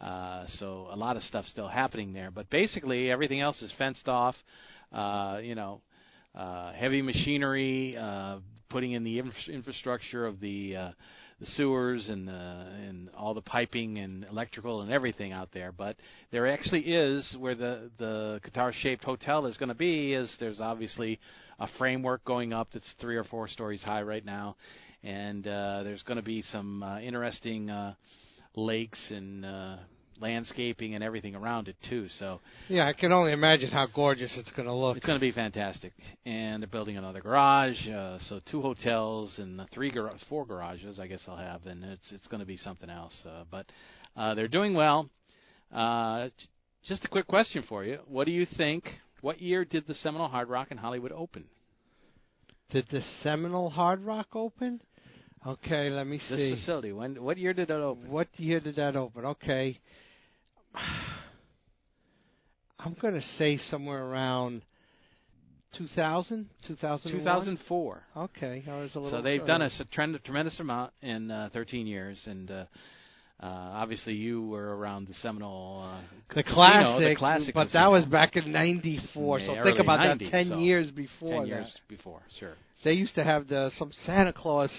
[0.00, 4.08] Uh, so a lot of stuff still happening there, but basically everything else is fenced
[4.08, 4.34] off.
[4.92, 5.80] Uh, you know,
[6.34, 8.38] uh, heavy machinery, uh,
[8.68, 10.90] putting in the infra- infrastructure of the uh,
[11.40, 15.72] the sewers and uh, and all the piping and electrical and everything out there.
[15.72, 15.96] But
[16.30, 20.12] there actually is where the the guitar-shaped hotel is going to be.
[20.12, 21.18] Is there's obviously
[21.58, 24.56] a framework going up that's three or four stories high right now,
[25.02, 27.94] and uh, there's going to be some uh, interesting uh,
[28.54, 29.76] lakes and uh,
[30.20, 32.06] landscaping and everything around it too.
[32.18, 34.96] So Yeah, I can only imagine how gorgeous it's going to look.
[34.96, 35.92] it's going to be fantastic.
[36.26, 41.06] And they're building another garage, uh, so two hotels and three gar- four garages, I
[41.06, 43.14] guess I'll have, and it's it's going to be something else.
[43.26, 43.66] Uh, but
[44.16, 45.08] uh, they're doing well.
[45.72, 46.28] Uh,
[46.86, 48.84] just a quick question for you: What do you think?
[49.20, 51.44] What year did the Seminole Hard Rock in Hollywood open?
[52.70, 54.80] Did the Seminole Hard Rock open?
[55.46, 56.36] Okay, let me see.
[56.50, 56.92] This facility.
[56.92, 57.22] When?
[57.22, 58.10] What year did it open?
[58.10, 59.24] What year did that open?
[59.24, 59.78] Okay.
[62.78, 64.62] I'm going to say somewhere around
[65.76, 67.20] 2000, 2001.
[67.24, 68.02] 2004.
[68.16, 69.18] Okay, I was a little.
[69.18, 72.64] So they've done a s- trend, tremendous amount in uh, 13 years, and uh,
[73.42, 76.00] uh, obviously you were around the Seminole uh,
[76.34, 77.82] the casino, classic, the classic but casino.
[77.84, 79.38] that was back in '94.
[79.40, 81.88] Yeah, so think about 90s, that, ten so years before 10 years that.
[81.96, 82.54] before, sure.
[82.82, 84.70] They used to have the some Santa Claus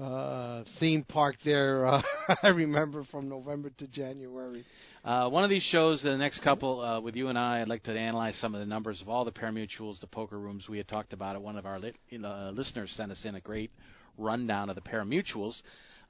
[0.00, 1.86] uh, theme park there.
[1.86, 2.02] Uh,
[2.42, 4.64] I remember from November to January.
[5.04, 7.84] Uh, one of these shows, the next couple, uh, with you and I, I'd like
[7.84, 10.88] to analyze some of the numbers of all the parimutuels, the poker rooms we had
[10.88, 11.36] talked about.
[11.36, 11.42] It.
[11.42, 13.70] One of our lit, uh, listeners sent us in a great
[14.18, 15.60] rundown of the parimutuels.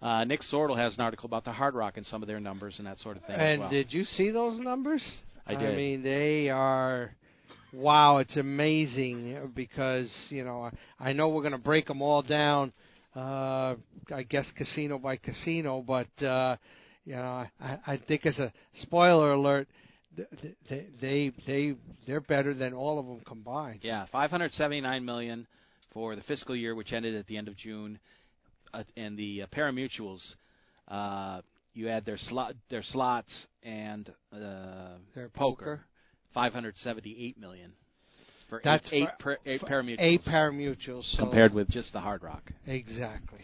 [0.01, 2.77] Uh, Nick Sortal has an article about the Hard Rock and some of their numbers
[2.79, 3.37] and that sort of thing.
[3.37, 3.70] And well.
[3.70, 5.03] did you see those numbers?
[5.46, 5.75] I did.
[5.75, 7.14] I mean, they are.
[7.72, 12.22] Wow, it's amazing because you know I, I know we're going to break them all
[12.22, 12.72] down.
[13.16, 13.76] Uh,
[14.14, 16.57] I guess casino by casino, but uh,
[17.07, 18.52] you know I, I think as a
[18.83, 19.68] spoiler alert,
[20.16, 21.74] th- th- they they they
[22.07, 23.81] they're better than all of them combined.
[23.83, 25.46] Yeah, 579 million
[25.94, 27.98] for the fiscal year, which ended at the end of June,
[28.74, 30.20] uh, and the uh, parimutuels.
[30.87, 31.40] Uh,
[31.72, 35.81] you add their slot, their slots, and uh, Their poker,
[36.35, 37.72] 578 million
[38.49, 42.01] for That's eight, eight, per, eight for parimutuels Eight parimutuels so compared with just the
[42.01, 42.53] Hard Rock.
[42.67, 43.41] exactly.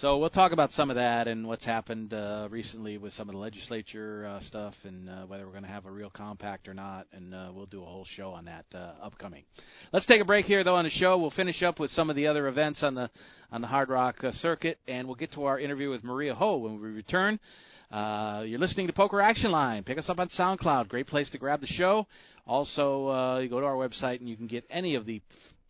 [0.00, 3.34] So we'll talk about some of that and what's happened uh, recently with some of
[3.34, 6.72] the legislature uh, stuff and uh, whether we're going to have a real compact or
[6.72, 7.06] not.
[7.12, 9.44] And uh, we'll do a whole show on that uh, upcoming.
[9.92, 11.18] Let's take a break here though on the show.
[11.18, 13.10] We'll finish up with some of the other events on the
[13.50, 16.56] on the Hard Rock uh, circuit, and we'll get to our interview with Maria Ho
[16.56, 17.38] when we return.
[17.90, 19.84] Uh, you're listening to Poker Action Line.
[19.84, 20.88] Pick us up on SoundCloud.
[20.88, 22.06] Great place to grab the show.
[22.46, 25.20] Also, uh, you go to our website and you can get any of the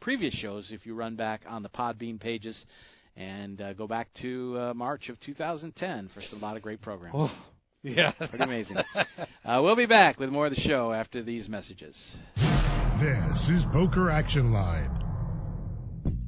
[0.01, 2.65] previous shows if you run back on the Podbean pages
[3.17, 6.81] and uh, go back to uh, March of 2010 for some, a lot of great
[6.81, 7.15] programs.
[7.17, 7.31] Oh,
[7.83, 8.77] yeah, Pretty amazing.
[9.45, 11.97] uh, we'll be back with more of the show after these messages.
[12.37, 15.02] This is Poker Action Line.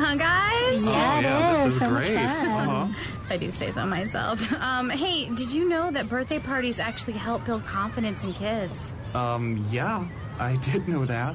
[0.00, 0.82] huh, guys?
[0.84, 1.80] Yeah, Yeah, this it is is.
[1.80, 2.14] So much great.
[2.14, 2.68] fun.
[2.68, 3.34] Uh-huh.
[3.34, 4.38] I do say so myself.
[4.60, 8.72] Um, hey, did you know that birthday parties actually help build confidence in kids?
[9.14, 10.08] Um, yeah,
[10.38, 11.34] I did know that.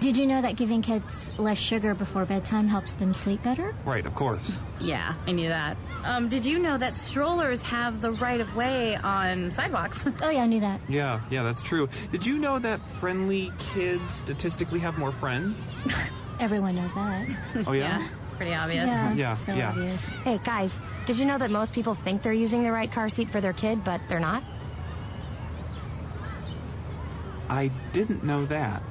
[0.00, 1.04] Did you know that giving kids
[1.38, 3.72] less sugar before bedtime helps them sleep better?
[3.86, 4.50] Right, of course.
[4.80, 5.76] Yeah, I knew that.
[6.04, 9.96] Um, did you know that strollers have the right of way on sidewalks?
[10.20, 10.80] Oh yeah, I knew that.
[10.88, 11.88] Yeah, yeah, that's true.
[12.10, 15.54] Did you know that friendly kids statistically have more friends?
[16.40, 17.64] Everyone knows that.
[17.66, 18.08] Oh, yeah?
[18.36, 18.86] pretty obvious.
[18.86, 19.68] Yeah, Yeah, so yeah.
[19.70, 20.00] obvious.
[20.24, 20.70] Hey, guys,
[21.06, 23.52] did you know that most people think they're using the right car seat for their
[23.52, 24.42] kid, but they're not?
[27.48, 28.82] I didn't know that.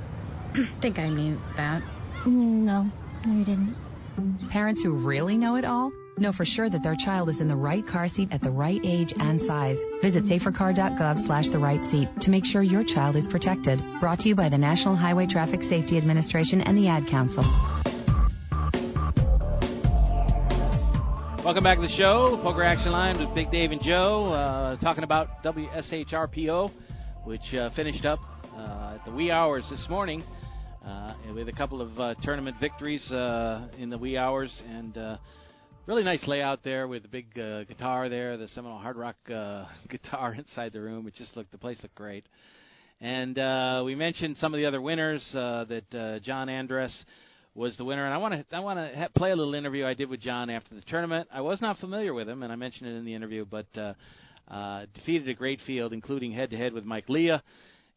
[0.82, 1.82] think I knew that.
[2.26, 2.90] Mm, No,
[3.26, 3.76] no, you didn't.
[4.52, 5.92] Parents who really know it all
[6.22, 8.80] know for sure that their child is in the right car seat at the right
[8.86, 9.78] age and size.
[10.02, 13.80] Visit safercar.gov slash the right seat to make sure your child is protected.
[14.00, 17.44] Brought to you by the National Highway Traffic Safety Administration and the Ad Council.
[21.44, 25.04] Welcome back to the show, Poker Action Line with Big Dave and Joe, uh, talking
[25.04, 26.72] about WSHRPO,
[27.26, 28.20] which uh, finished up
[28.56, 30.24] uh, at the wee hours this morning
[30.86, 34.96] uh, with a couple of uh, tournament victories uh, in the wee hours, and
[35.92, 39.18] really nice layout there with the big guitar there, the Seminole Hard Rock
[39.90, 41.06] guitar inside the room.
[41.06, 42.26] It just looked the place looked great.
[43.02, 43.36] And
[43.84, 46.98] we mentioned some of the other winners that John Andress
[47.56, 48.06] was the winner.
[48.06, 50.22] And I want to I want to ha- play a little interview I did with
[50.22, 51.28] John after the tournament.
[51.30, 53.94] I was not familiar with him, and I mentioned it in the interview, but uh,
[54.48, 57.44] uh, defeated a great field, including head to head with Mike Leah.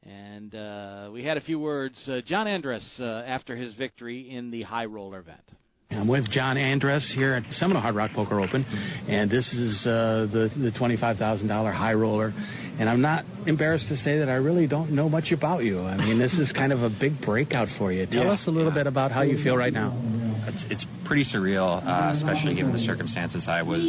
[0.03, 1.97] And uh, we had a few words.
[2.09, 5.49] Uh, John Andress uh, after his victory in the high roller event.
[5.97, 8.65] I'm with John Andress here at Seminole Hard Rock Poker Open,
[9.09, 12.33] and this is uh, the the twenty-five thousand dollar high roller.
[12.79, 15.81] And I'm not embarrassed to say that I really don't know much about you.
[15.81, 18.07] I mean, this is kind of a big breakout for you.
[18.07, 18.79] Tell yeah, us a little yeah.
[18.79, 19.95] bit about how you feel right now.
[20.47, 23.47] It's it's pretty surreal, uh, especially given the circumstances.
[23.49, 23.81] I was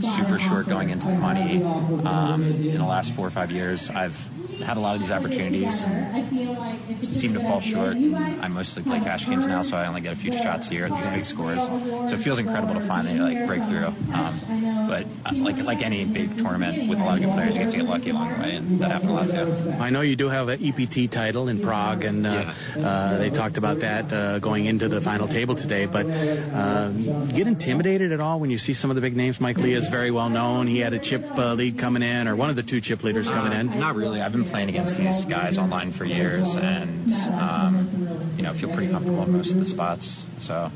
[0.00, 1.62] super short going into the money.
[1.62, 4.16] Um, in the last four or five years, I've
[4.60, 7.96] had a lot of these opportunities and seem to fall short.
[7.96, 10.92] I mostly play cash games now, so I only get a few shots here at
[10.92, 11.49] these big scores.
[11.56, 13.90] So it feels incredible to finally like break through.
[14.12, 17.62] Um, but uh, like like any big tournament with a lot of good players, you
[17.62, 19.70] have to get lucky along the way, and that happened a lot too.
[19.78, 22.82] I know you do have an EPT title in Prague, and uh, yeah.
[22.82, 25.86] uh, they talked about that uh, going into the final table today.
[25.86, 26.90] But uh,
[27.30, 29.38] get intimidated at all when you see some of the big names?
[29.40, 30.66] Mike Leah is very well known.
[30.66, 33.26] He had a chip uh, lead coming in, or one of the two chip leaders
[33.26, 33.78] coming in.
[33.78, 34.20] Not really.
[34.20, 37.06] I've been playing against these guys online for years, and
[37.38, 40.02] um, you know, feel pretty comfortable in most of the spots.
[40.40, 40.70] So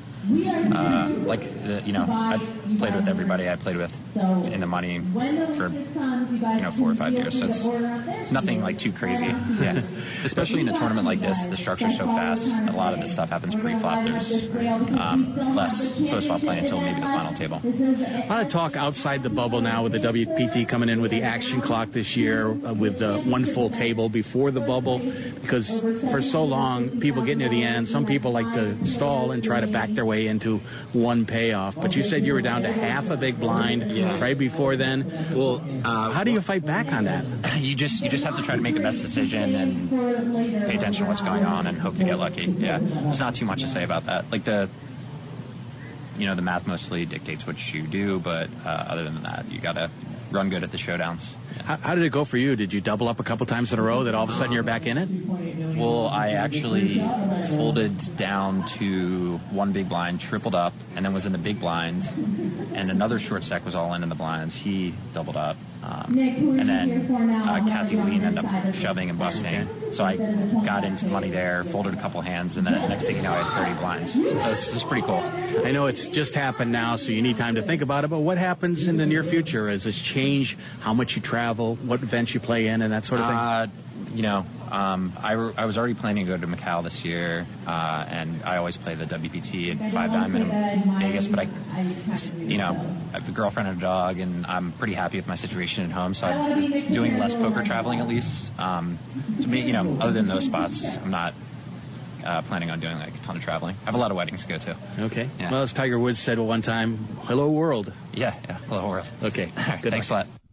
[0.72, 2.49] uh, like the, you know, I've
[2.79, 3.91] played with everybody I played with
[4.53, 5.03] in the money
[5.59, 9.27] for you know four or five years, so it's nothing like too crazy.
[9.27, 9.83] Yeah,
[10.29, 12.43] especially in a tournament like this, the structure's so fast.
[12.43, 14.07] A lot of this stuff happens pre-flop.
[14.07, 14.31] There's
[14.95, 15.75] um, less
[16.11, 17.59] post-flop play until maybe the final table.
[17.59, 21.23] A lot of talk outside the bubble now with the WPT coming in with the
[21.23, 25.03] action clock this year, uh, with uh, one full table before the bubble,
[25.43, 25.67] because
[26.11, 27.89] for so long people get near the end.
[27.89, 30.61] Some people like to stall and try to back their way into
[30.95, 31.75] one payoff.
[31.75, 34.21] But you said you were down to half a big blind yeah.
[34.21, 35.33] right before then.
[35.35, 37.25] Well, uh, how do you fight back on that?
[37.65, 39.91] You just you just have to try to make the best decision and
[40.69, 42.47] pay attention to what's going on and hope to get lucky.
[42.59, 44.31] Yeah, there's not too much to say about that.
[44.31, 44.69] Like the
[46.17, 49.61] you know the math mostly dictates what you do, but uh, other than that, you
[49.61, 49.91] gotta
[50.35, 51.22] run good at the showdowns.
[51.64, 52.57] How, how, did it go for you?
[52.57, 54.53] Did you double up a couple times in a row that all of a sudden
[54.53, 55.09] you're back in it?
[55.78, 56.99] Well, I actually
[57.49, 62.03] folded down to one big blind, tripled up, and then was in the big blind,
[62.03, 64.59] and another short stack was all in in the blinds.
[64.62, 65.57] He doubled up.
[65.85, 68.49] Um, and then uh, Kathy Lehne ended up
[68.80, 69.68] shoving and busting.
[69.93, 70.16] So I
[70.64, 73.45] got into money there, folded a couple hands, and then next thing you know, I
[73.45, 74.12] had 30 blinds.
[74.14, 75.20] So it's, it's pretty cool.
[75.20, 78.11] I know it's just happened now, so you need time to think about it.
[78.11, 79.68] But what happens in the near future?
[79.70, 83.20] Does this change how much you travel, what events you play in, and that sort
[83.20, 83.37] of thing?
[83.37, 83.66] Uh,
[84.15, 87.47] you know, um, I, re- I was already planning to go to Macau this year,
[87.67, 91.27] uh, and I always play the WPT and Five Diamond in Vegas.
[91.29, 91.47] But I,
[92.47, 92.75] you know,
[93.12, 95.91] I have a girlfriend and a dog, and I'm pretty happy with my situation at
[95.91, 96.15] home.
[96.15, 98.31] So I'm doing less poker traveling at least.
[98.57, 98.99] Um,
[99.43, 101.35] to me, you know, other than those spots, I'm not
[102.25, 103.77] uh, planning on doing like a ton of traveling.
[103.83, 105.07] I have a lot of weddings to go to.
[105.11, 105.29] Okay.
[105.39, 105.51] Yeah.
[105.51, 108.59] Well, as Tiger Woods said one time, "Hello world." Yeah, yeah.
[108.69, 109.07] Hello world.
[109.25, 109.51] Okay.
[109.83, 110.27] Good Thanks luck.
[110.27, 110.43] a lot.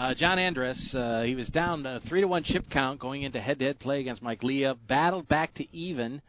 [0.00, 3.38] Uh, John Andress, uh, he was down a three to one chip count going into
[3.38, 4.74] head-to-head play against Mike Leah.
[4.88, 6.22] Battled back to even,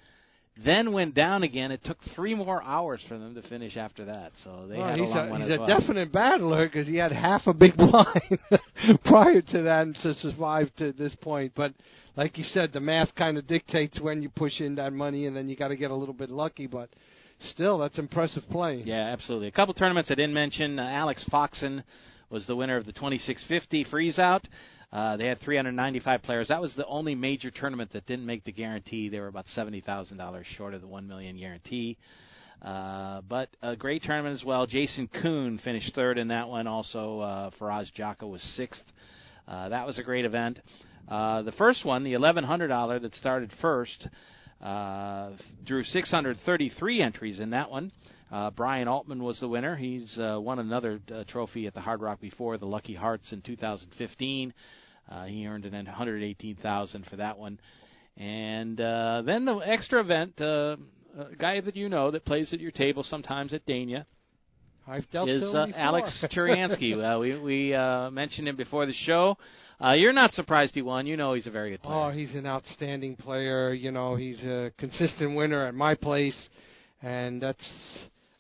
[0.66, 1.72] then went down again.
[1.72, 4.34] It took three more hours for them to finish after that.
[4.44, 5.80] So they well, had he's a long a, one He's as a well.
[5.80, 8.40] definite battler because he had half a big blind
[9.06, 11.54] prior to that and to survive to this point.
[11.56, 11.74] But
[12.18, 15.38] like you said, the math kind of dictates when you push in that money, and
[15.38, 16.68] then you got to get a little bit lucky.
[16.68, 16.90] But
[17.40, 18.84] still, that's impressive play.
[18.84, 19.48] Yeah, absolutely.
[19.48, 20.78] A couple tournaments I didn't mention.
[20.78, 21.86] Uh, Alex Foxen
[22.32, 24.44] was the winner of the 2650 freezeout.
[24.92, 26.48] Uh, they had 395 players.
[26.50, 29.10] That was the only major tournament that didn't make the guarantee.
[29.10, 31.98] They were about seventy thousand dollars short of the one million guarantee.
[32.62, 34.68] Uh, but a great tournament as well.
[34.68, 36.68] Jason Kuhn finished third in that one.
[36.68, 38.84] Also, uh, Faraz Jaka was sixth.
[39.48, 40.60] Uh, that was a great event.
[41.08, 44.08] Uh, the first one, the $1,100 that started first,
[44.62, 45.32] uh,
[45.66, 47.92] drew 633 entries in that one.
[48.32, 49.76] Uh, Brian Altman was the winner.
[49.76, 53.42] He's uh, won another uh, trophy at the Hard Rock before, the Lucky Hearts in
[53.42, 54.54] 2015.
[55.10, 57.60] Uh, he earned an 118,000 for that one.
[58.16, 60.78] And uh, then the extra event, uh,
[61.18, 64.06] a guy that you know that plays at your table sometimes at Dania.
[64.88, 65.68] I've dealt is uh.
[65.76, 66.98] Alex Turyansky.
[66.98, 69.38] uh, we we uh, mentioned him before the show.
[69.84, 71.06] Uh, you're not surprised he won.
[71.06, 71.96] You know he's a very good player.
[71.96, 73.74] Oh, he's an outstanding player.
[73.74, 76.50] You know, he's a consistent winner at my place,
[77.02, 77.66] and that's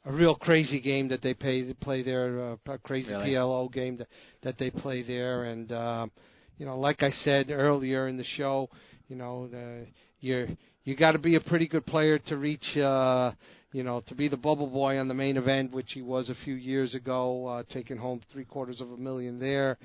[0.05, 2.53] a real crazy game that they play play there.
[2.53, 3.31] Uh, a crazy Really?
[3.31, 4.07] PLO game that
[4.43, 6.11] that they play there, and um,
[6.57, 8.69] you know, like I said earlier in the show,
[9.07, 9.85] you know, the,
[10.19, 10.47] you're
[10.83, 12.77] you got to be a pretty good player to reach.
[12.77, 13.31] Uh,
[13.73, 16.35] you know, to be the bubble boy on the main event, which he was a
[16.43, 19.77] few years ago, uh, taking home three quarters of a million there.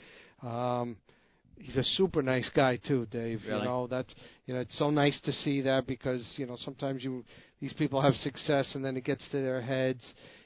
[0.43, 0.97] Um,
[1.59, 3.43] he's a super nice guy too, Dave.
[3.47, 3.61] Really?
[3.61, 4.13] You know that's
[4.47, 7.25] you know it's so nice to see that because you know sometimes you
[7.61, 10.05] these people have success and then it gets to their heads.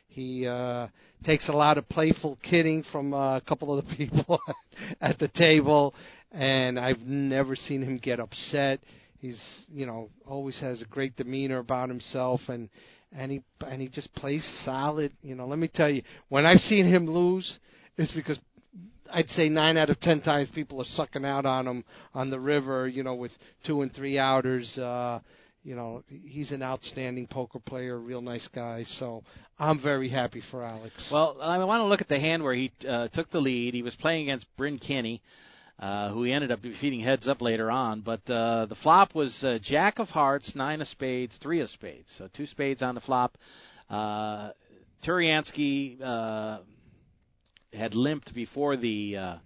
[0.09, 0.89] He uh,
[1.25, 4.41] takes a lot of playful kidding from uh, a couple of the people
[5.01, 5.95] at the table,
[6.33, 8.81] and I've never seen him get upset.
[9.19, 9.41] He's
[9.73, 12.69] you know always has a great demeanor about himself and
[13.13, 15.13] and he and he just plays solid.
[15.23, 17.59] You know, let me tell you, when I've seen him lose,
[17.97, 18.39] it's because
[19.13, 21.85] I'd say nine out of ten times people are sucking out on him
[22.15, 22.89] on the river.
[22.89, 23.33] You know, with
[23.67, 24.77] two and three outers.
[24.79, 25.21] Uh,
[25.63, 28.85] you know, he's an outstanding poker player, real nice guy.
[28.99, 29.23] So
[29.59, 30.95] I'm very happy for Alex.
[31.13, 33.75] Well, I want to look at the hand where he uh, took the lead.
[33.75, 35.21] He was playing against Bryn Kenney,
[35.79, 38.01] uh, who he ended up defeating heads up later on.
[38.01, 42.09] But uh, the flop was uh, Jack of Hearts, Nine of Spades, Three of Spades.
[42.17, 43.37] So two spades on the flop.
[43.91, 44.51] Uh,
[45.05, 46.59] Turyansky uh,
[47.73, 49.37] had limped before the uh,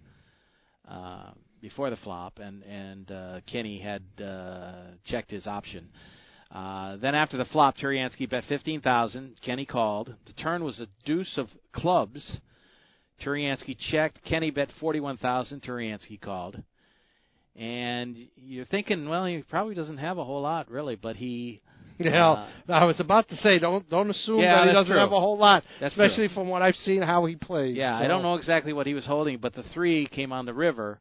[0.89, 1.31] uh,
[1.67, 4.73] before the flop, and and uh, Kenney had uh,
[5.05, 5.89] checked his option.
[6.51, 9.35] Uh, then after the flop, Turyansky bet fifteen thousand.
[9.43, 10.13] Kenney called.
[10.27, 12.37] The turn was a deuce of clubs.
[13.25, 14.23] Turyansky checked.
[14.25, 15.63] Kenney bet forty-one thousand.
[15.63, 16.61] Turyansky called.
[17.55, 21.61] And you're thinking, well, he probably doesn't have a whole lot, really, but he.
[21.97, 24.99] Yeah, uh, I was about to say, don't don't assume Yeah, that he doesn't true.
[24.99, 26.35] have a whole lot, That's especially true.
[26.35, 27.77] from what I've seen how he plays.
[27.77, 30.53] Yeah, I don't know exactly what he was holding, but the three came on the
[30.53, 30.99] river,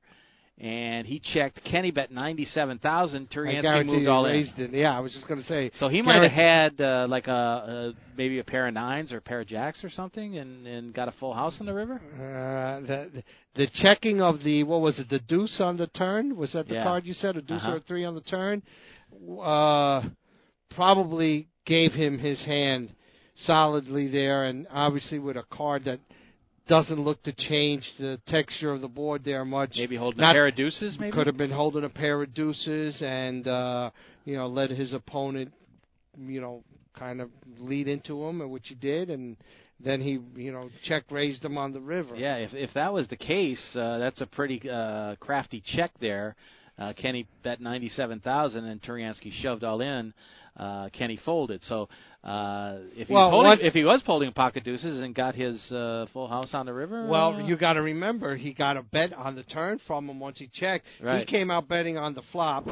[0.58, 1.60] and he checked.
[1.64, 3.28] Kenney bet ninety-seven thousand.
[3.32, 4.46] I Turyansky moved all in.
[4.56, 4.70] it.
[4.72, 5.70] Yeah, I was just going to say.
[5.80, 9.16] So he might have had uh, like a, a maybe a pair of nines or
[9.16, 12.00] a pair of jacks or something, and and got a full house in the river.
[12.14, 13.22] Uh, the
[13.56, 16.74] the checking of the what was it the deuce on the turn was that the
[16.74, 16.84] Yeah.
[16.84, 17.72] card you said a deuce Uh-huh.
[17.72, 18.62] or a three on the turn
[19.40, 20.02] uh
[20.74, 22.92] probably gave him his hand
[23.46, 26.00] solidly there and obviously with a card that
[26.66, 30.34] doesn't look to change the texture of the board there much Maybe holding Not- a
[30.34, 31.12] pair of deuces, maybe.
[31.12, 33.90] could have been holding a pair of deuces and uh
[34.24, 35.52] you know let his opponent
[36.18, 36.62] you know
[36.98, 39.36] kind of lead into him which he did and
[39.80, 43.08] then he you know check raised him on the river Yeah, if if that was
[43.08, 46.36] the case, uh, that's a pretty uh, crafty check there.
[46.78, 50.14] Uh, Kenney bet ninety-seven thousand, and Turyansky shoved all in.
[50.56, 51.62] Uh, Kenney folded.
[51.64, 51.88] So
[52.22, 55.34] uh, if he Well, was holding, once- if he was holding pocket deuces and got
[55.34, 58.76] his uh, full house on the river, Well, uh, you got to remember he got
[58.76, 60.84] a bet on the turn from him once he checked.
[61.02, 61.20] Right.
[61.20, 62.66] He came out betting on the flop.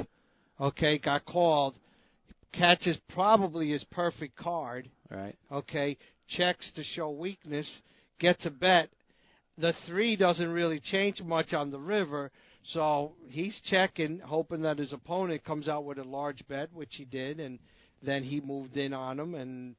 [0.60, 1.74] Okay, got called.
[2.52, 4.88] Catches probably his perfect card.
[5.10, 5.34] right.
[5.50, 5.96] Okay,
[6.28, 7.68] checks to show weakness.
[8.20, 8.90] Gets a bet.
[9.58, 12.30] The three doesn't really change much on the river,
[12.72, 17.04] so he's checking, hoping that his opponent comes out with a large bet, which he
[17.04, 17.58] did, and
[18.04, 19.74] then he moved in on him and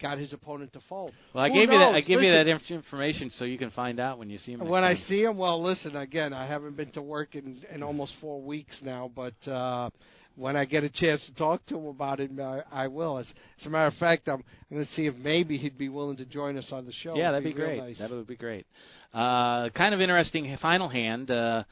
[0.00, 1.12] got his opponent to fold.
[1.34, 1.88] Well, I Who gave you that.
[1.90, 2.06] I knows?
[2.06, 4.66] gave you that information so you can find out when you see him.
[4.66, 6.32] when I see him, well, listen again.
[6.32, 9.90] I haven't been to work in, in almost four weeks now, but uh,
[10.36, 13.18] when I get a chance to talk to him about it, I, I will.
[13.18, 13.26] As,
[13.60, 16.16] as a matter of fact, I'm, I'm going to see if maybe he'd be willing
[16.16, 17.14] to join us on the show.
[17.14, 17.78] Yeah, It'd that'd be real great.
[17.88, 17.98] nice.
[17.98, 18.66] That would be great.
[19.12, 21.30] Uh, kind of interesting final hand.
[21.30, 21.64] Uh,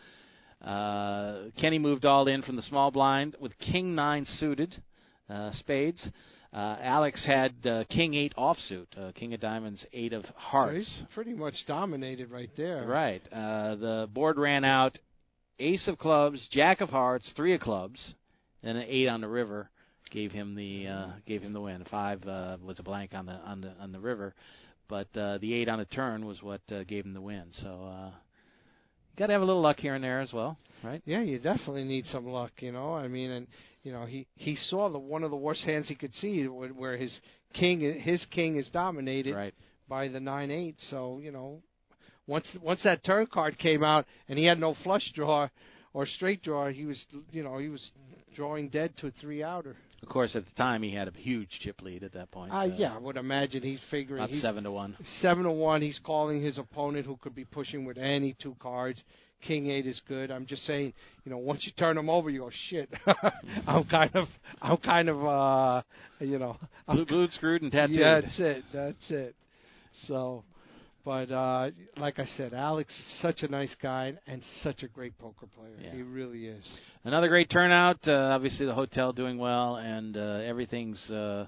[0.63, 4.83] uh, Kenney moved all in from the small blind with King nine suited,
[5.29, 6.07] uh, spades.
[6.53, 10.77] Uh, Alex had uh, King eight offsuit, uh, King of diamonds, eight of So hearts.
[10.77, 12.87] he's pretty much dominated right there.
[12.87, 13.23] Right.
[13.31, 14.99] Uh, the board ran out
[15.59, 18.15] ace of clubs, jack of hearts, three of clubs,
[18.63, 19.69] and an eight on the river
[20.11, 21.85] gave him the uh, gave him the win.
[21.91, 24.35] Five uh, was a blank on the on the on the river,
[24.89, 27.45] but uh, the eight on the turn was what uh, gave him the win.
[27.53, 28.11] So uh,
[29.19, 31.03] got to have a little luck here and there as well, right?
[31.05, 32.95] Yeah, you definitely need some luck, you know.
[32.95, 33.47] I mean, and
[33.89, 36.99] you know, he he saw the one of the worst hands he could see, where
[36.99, 37.19] his
[37.55, 39.55] king his king is dominated Right.
[39.89, 40.77] by the nine eight.
[40.91, 41.63] So you know,
[42.27, 45.49] once once that turn card came out and he had no flush draw
[45.95, 47.91] or straight draw, he was you know he was
[48.37, 49.75] drawing dead to a three outer.
[50.03, 52.53] Of course, at the time he had a huge chip lead at that point.
[52.53, 54.99] Uh, yeah, I would imagine he's figuring about he's seven to one.
[55.23, 55.81] seven to one.
[55.81, 59.03] He's calling his opponent who could be pushing with any two cards.
[59.47, 60.31] King eight is good.
[60.31, 60.93] I'm just saying,
[61.25, 62.91] you know, once you turn them over, you go shit.
[63.67, 64.27] I'm kind of,
[64.61, 65.83] I'm kind of, uh,
[66.21, 67.97] you know, I'm Blue, blued, screwed, and tattooed.
[67.99, 68.65] Yeah, that's it.
[68.73, 69.35] That's it.
[70.07, 70.45] So,
[71.05, 75.17] But uh, like I said, Alex is such a nice guy and such a great
[75.19, 75.73] poker player.
[75.81, 75.95] Yeah.
[75.95, 76.65] He really is.
[77.05, 77.99] Another great turnout.
[78.07, 81.47] Uh, obviously, the hotel doing well, and uh, everything's uh,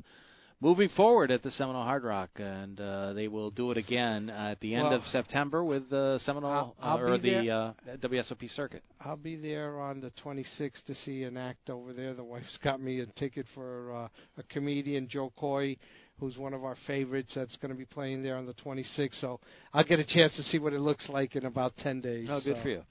[0.61, 4.61] moving forward at the Seminole Hard Rock, and uh, they will do it again at
[4.61, 8.55] the end Well, of September with the Seminole I'll- I'll uh, or the uh, WSOP
[8.55, 8.83] circuit.
[9.01, 12.15] I'll be there on the 26th to see an act over there.
[12.15, 14.09] The wife's got me a ticket for uh,
[14.39, 15.77] a comedian, Jo Koy,
[16.19, 17.33] who's one of our favorites.
[17.35, 19.19] That's going to be playing there on the 26th.
[19.21, 19.41] So
[19.73, 22.29] I'll get a chance to see what it looks like in about 10 days.
[22.31, 22.63] Oh, good so.
[22.63, 22.83] for you.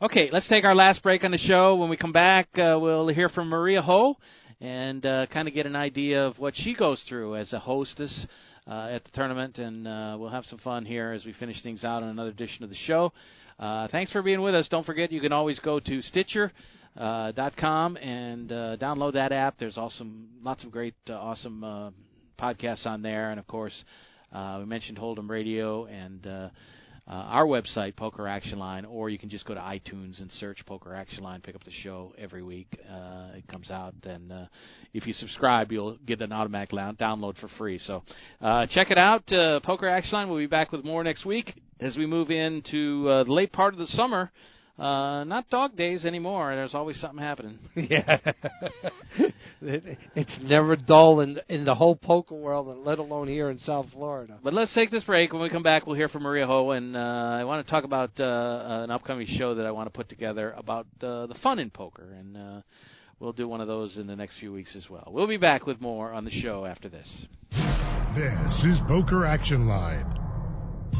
[0.00, 1.74] Okay, let's take our last break on the show.
[1.74, 4.16] When we come back, uh, we'll hear from Maria Ho
[4.60, 8.26] and uh, kind of get an idea of what she goes through as a hostess
[8.66, 11.84] uh, at the tournament, and uh, we'll have some fun here as we finish things
[11.84, 13.12] out on another edition of the show.
[13.58, 14.68] Uh, thanks for being with us.
[14.68, 16.52] Don't forget, you can always go to Stitcher.
[16.96, 19.58] Uh, dot com and uh, download that app.
[19.58, 20.06] There's also
[20.40, 21.90] lots of great, uh, awesome uh,
[22.40, 23.84] podcasts on there, and of course,
[24.32, 26.48] uh, we mentioned Hold'em Radio and uh,
[27.08, 30.58] uh, our website, Poker Action Line, or you can just go to iTunes and search
[30.66, 31.40] Poker Action Line.
[31.40, 32.66] Pick up the show every week.
[32.90, 34.44] Uh, it comes out, and uh,
[34.92, 37.78] if you subscribe, you'll get an automatic download for free.
[37.78, 38.02] So
[38.40, 39.30] uh, check it out.
[39.32, 40.28] Uh, Poker Action Line.
[40.28, 43.72] We'll be back with more next week as we move into uh, the late part
[43.72, 44.32] of the summer.
[44.78, 46.54] Uh, not dog days anymore.
[46.54, 47.58] There's always something happening.
[47.76, 48.18] Yeah.
[49.62, 53.58] It- it's never dull in in the whole poker world, and let alone here in
[53.58, 54.38] South Florida.
[54.44, 55.32] But let's take this break.
[55.32, 57.84] When we come back, we'll hear from Maria Ho, and uh, I want to talk
[57.84, 61.58] about uh, an upcoming show that I want to put together about uh, the fun
[61.58, 62.60] in poker, and uh,
[63.18, 65.08] we'll do one of those in the next few weeks as well.
[65.10, 67.08] We'll be back with more on the show after this.
[67.50, 70.25] This is Poker Action Line.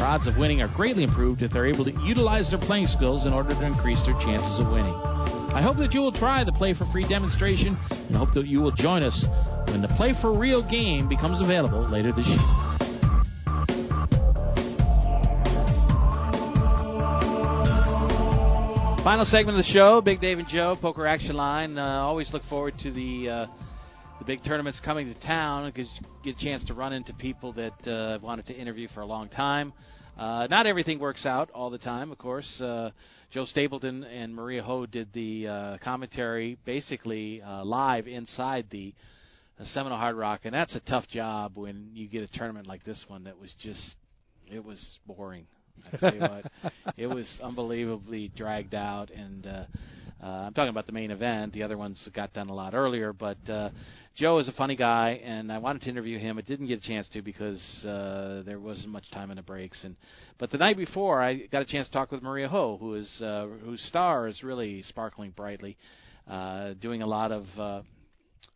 [0.00, 3.26] Their odds of winning are greatly improved if they're able to utilize their playing skills
[3.26, 4.94] in order to increase their chances of winning.
[5.52, 8.62] I hope that you will try the Play for Free demonstration and hope that you
[8.62, 9.26] will join us
[9.68, 12.38] when the Play for Real game becomes available later this year.
[19.04, 21.76] Final segment of the show, Big Dave and Joe, Poker Action Line.
[21.76, 23.46] Uh, always look forward to the uh,
[24.20, 25.84] the big tournaments coming to town you
[26.22, 29.06] get a chance to run into people that uh, I've wanted to interview for a
[29.06, 29.72] long time.
[30.18, 32.60] Uh, not everything works out all the time, of course.
[32.60, 32.90] Uh,
[33.30, 38.92] Joe Stapleton and Maria Ho did the uh, commentary basically uh, live inside the
[39.58, 42.84] uh, Seminole Hard Rock, and that's a tough job when you get a tournament like
[42.84, 43.96] this one that was just
[44.52, 45.46] it was boring.
[45.90, 46.52] I tell you what,
[46.98, 49.64] it was unbelievably dragged out, and uh,
[50.22, 51.52] uh, I'm talking about the main event.
[51.52, 53.70] The other ones got done a lot earlier, but uh,
[54.16, 56.36] Joe is a funny guy, and I wanted to interview him.
[56.36, 59.82] I didn't get a chance to because uh, there wasn't much time in the breaks.
[59.82, 59.96] And
[60.38, 63.22] but the night before, I got a chance to talk with Maria Ho, who is
[63.22, 65.76] uh, whose star is really sparkling brightly,
[66.28, 67.44] uh, doing a lot of.
[67.58, 67.82] Uh,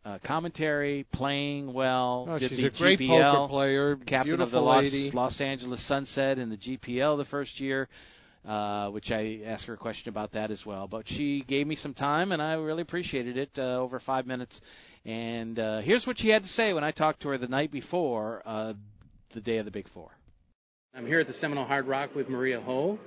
[0.03, 2.27] uh, commentary, playing well.
[2.29, 4.85] Oh, she's a great GPL, poker player, captain of the Los.
[5.15, 7.89] Los Angeles Sunset in the GPL the first year,
[8.47, 10.87] uh, which I asked her a question about that as well.
[10.87, 13.49] But she gave me some time, and I really appreciated it.
[13.57, 14.59] Uh, over five minutes,
[15.05, 17.71] and uh, here's what she had to say when I talked to her the night
[17.71, 18.73] before uh,
[19.33, 20.11] the day of the Big Four.
[20.95, 22.97] I'm here at the Seminole Hard Rock with Maria Ho,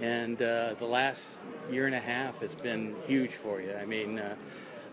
[0.00, 1.20] and uh, the last
[1.70, 3.72] year and a half has been huge for you.
[3.72, 4.18] I mean.
[4.18, 4.36] Uh,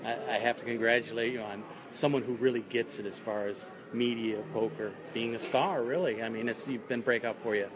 [0.05, 1.63] I, I have to congratulate you on
[1.99, 3.57] someone who really gets it as far as
[3.93, 5.83] media, poker, being a star.
[5.83, 7.67] Really, I mean, it's you've been breakout for you.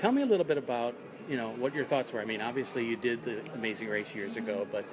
[0.00, 0.94] Tell me a little bit about
[1.28, 2.20] you know what your thoughts were.
[2.20, 4.84] I mean, obviously you did the Amazing Race years ago, but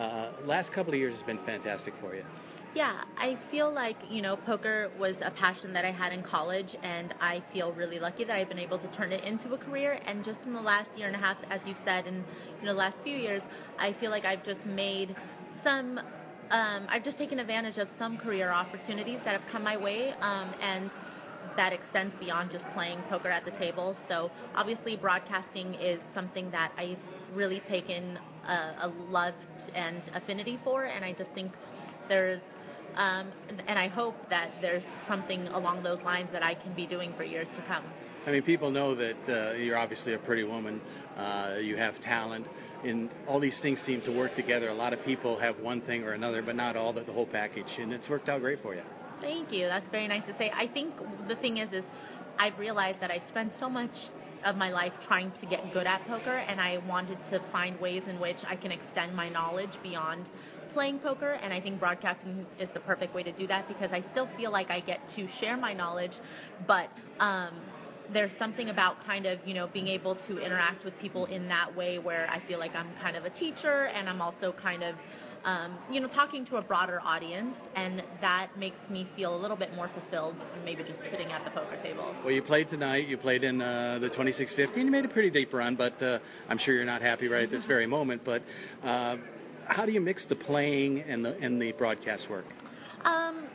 [0.00, 2.22] uh, last couple of years has been fantastic for you.
[2.74, 6.76] Yeah, I feel like, you know, poker was a passion that I had in college,
[6.82, 9.98] and I feel really lucky that I've been able to turn it into a career.
[10.06, 12.16] And just in the last year and a half, as you've said, and
[12.60, 13.40] you know, the last few years,
[13.78, 15.16] I feel like I've just made
[15.64, 15.98] some.
[16.50, 20.52] Um, I've just taken advantage of some career opportunities that have come my way, um,
[20.62, 20.90] and
[21.56, 23.96] that extends beyond just playing poker at the table.
[24.08, 26.98] So obviously, broadcasting is something that I've
[27.34, 29.34] really taken a, a love
[29.74, 31.52] and affinity for, and I just think
[32.08, 32.40] there's
[32.96, 33.30] um,
[33.68, 37.24] and I hope that there's something along those lines that I can be doing for
[37.24, 37.84] years to come.
[38.26, 40.80] I mean, people know that uh, you're obviously a pretty woman.
[41.16, 42.46] Uh, you have talent,
[42.84, 44.68] and all these things seem to work together.
[44.68, 47.26] A lot of people have one thing or another, but not all the, the whole
[47.26, 48.82] package, and it's worked out great for you.
[49.20, 49.66] Thank you.
[49.66, 50.50] That's very nice to say.
[50.54, 50.94] I think
[51.28, 51.84] the thing is, is
[52.38, 53.90] I've realized that I've spent so much
[54.44, 58.02] of my life trying to get good at poker, and I wanted to find ways
[58.08, 60.26] in which I can extend my knowledge beyond
[60.72, 64.04] playing poker, and I think broadcasting is the perfect way to do that because I
[64.12, 66.12] still feel like I get to share my knowledge,
[66.66, 67.54] but um,
[68.12, 71.74] there's something about kind of you know being able to interact with people in that
[71.74, 74.94] way where I feel like I'm kind of a teacher and I'm also kind of
[75.46, 79.56] um, you know talking to a broader audience, and that makes me feel a little
[79.56, 82.14] bit more fulfilled than maybe just sitting at the poker table.
[82.22, 83.06] Well, you played tonight.
[83.06, 86.18] You played in uh, the 2650, and you made a pretty deep run, but uh,
[86.48, 88.22] I'm sure you're not happy right at this very moment.
[88.24, 88.42] But
[88.82, 89.16] uh,
[89.66, 92.44] how do you mix the playing and the and the broadcast work?
[93.04, 93.48] Um,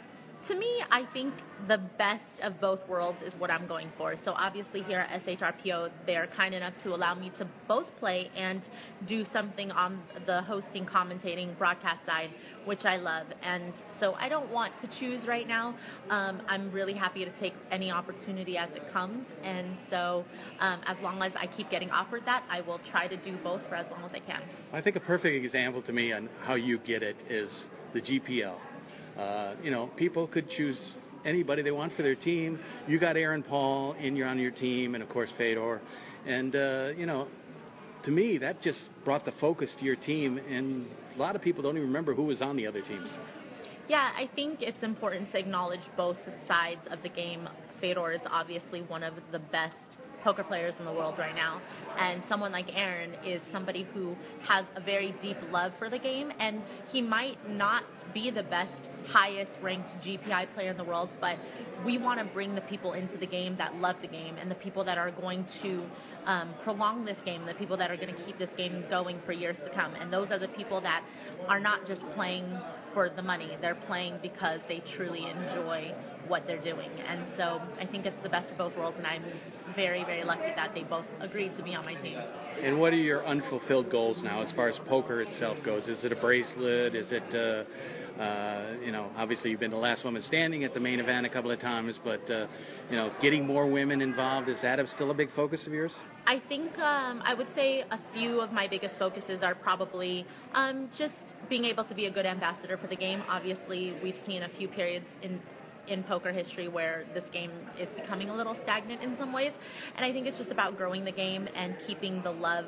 [0.47, 1.33] to me, I think
[1.67, 4.15] the best of both worlds is what I'm going for.
[4.25, 8.61] So obviously here at SHRPO, they're kind enough to allow me to both play and
[9.07, 12.31] do something on the hosting, commentating, broadcast side,
[12.65, 13.27] which I love.
[13.43, 15.75] And so I don't want to choose right now.
[16.09, 19.25] Um, I'm really happy to take any opportunity as it comes.
[19.43, 20.25] And so
[20.59, 23.61] um, as long as I keep getting offered that, I will try to do both
[23.69, 24.41] for as long as I can.
[24.73, 28.57] I think a perfect example to me on how you get it is the GPL
[29.17, 30.93] uh, you know, people could choose
[31.25, 32.59] anybody they want for their team.
[32.87, 35.81] You got Aaron Paul in your on your team, and of course Fedor,
[36.25, 37.27] and uh, you know,
[38.05, 41.61] to me that just brought the focus to your team, and a lot of people
[41.63, 43.09] don't even remember who was on the other teams.
[43.87, 47.49] Yeah, I think it's important to acknowledge both sides of the game.
[47.81, 49.75] Fedor is obviously one of the best
[50.23, 51.61] poker players in the world right now.
[51.97, 54.15] And someone like Aaron is somebody who
[54.47, 56.61] has a very deep love for the game, and
[56.91, 58.71] he might not be the best
[59.07, 61.37] highest ranked GPI player in the world, but
[61.85, 64.55] we want to bring the people into the game that love the game and the
[64.55, 65.83] people that are going to
[66.25, 69.31] um, prolong this game, the people that are going to keep this game going for
[69.31, 69.93] years to come.
[69.95, 71.03] And those are the people that
[71.47, 72.45] are not just playing
[72.93, 75.93] for the money, they're playing because they truly enjoy
[76.27, 76.89] what they're doing.
[77.07, 79.23] And so I think it's the best of both worlds, and I'm
[79.75, 82.17] very, very lucky that they both agreed to be on my team.
[82.61, 85.87] And what are your unfulfilled goals now as far as poker itself goes?
[85.87, 86.95] Is it a bracelet?
[86.95, 87.63] Is it uh,
[88.19, 91.29] uh, you know, obviously you've been the last woman standing at the main event a
[91.29, 92.45] couple of times, but uh,
[92.89, 95.93] you know, getting more women involved is that still a big focus of yours?
[96.27, 100.89] I think um, I would say a few of my biggest focuses are probably um,
[100.97, 101.15] just
[101.49, 103.23] being able to be a good ambassador for the game.
[103.27, 105.39] Obviously, we've seen a few periods in
[105.87, 109.51] in poker history where this game is becoming a little stagnant in some ways,
[109.95, 112.65] and I think it's just about growing the game and keeping the love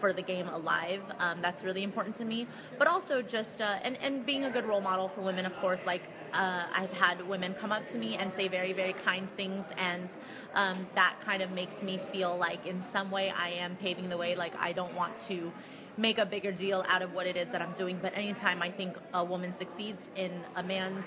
[0.00, 1.00] for the game alive.
[1.18, 2.46] Um, that's really important to me.
[2.78, 5.80] But also just uh, and and being a good role model for women, of course.
[5.86, 6.02] Like
[6.32, 10.08] uh, I've had women come up to me and say very very kind things, and
[10.54, 14.16] um, that kind of makes me feel like in some way I am paving the
[14.16, 14.34] way.
[14.36, 15.50] Like I don't want to
[15.96, 17.98] make a bigger deal out of what it is that I'm doing.
[18.00, 21.04] But anytime I think a woman succeeds in a man's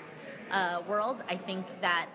[0.52, 2.08] uh, world, I think that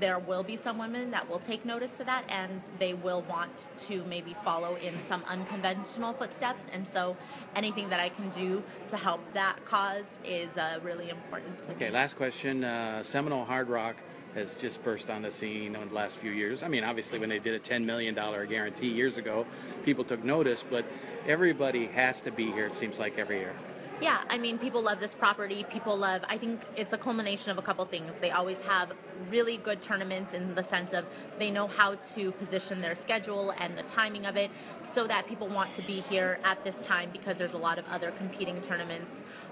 [0.00, 3.52] there will be some women that will take notice to that and they will want
[3.88, 6.60] to maybe follow in some unconventional footsteps.
[6.72, 7.16] And so
[7.54, 11.56] anything that I can do to help that cause is uh, really important.
[11.70, 12.64] Okay, last question.
[12.64, 13.96] Uh, Seminole Hard Rock
[14.34, 16.60] has just burst on the scene in the last few years.
[16.64, 19.46] I mean, obviously, when they did a $10 million guarantee years ago,
[19.84, 20.84] people took notice, but
[21.28, 23.54] everybody has to be here, it seems like, every year.
[24.00, 25.64] Yeah, I mean, people love this property.
[25.72, 28.10] People love, I think it's a culmination of a couple things.
[28.20, 28.90] They always have
[29.30, 31.04] really good tournaments in the sense of
[31.38, 34.50] they know how to position their schedule and the timing of it
[34.94, 37.84] so that people want to be here at this time because there's a lot of
[37.86, 39.06] other competing tournaments.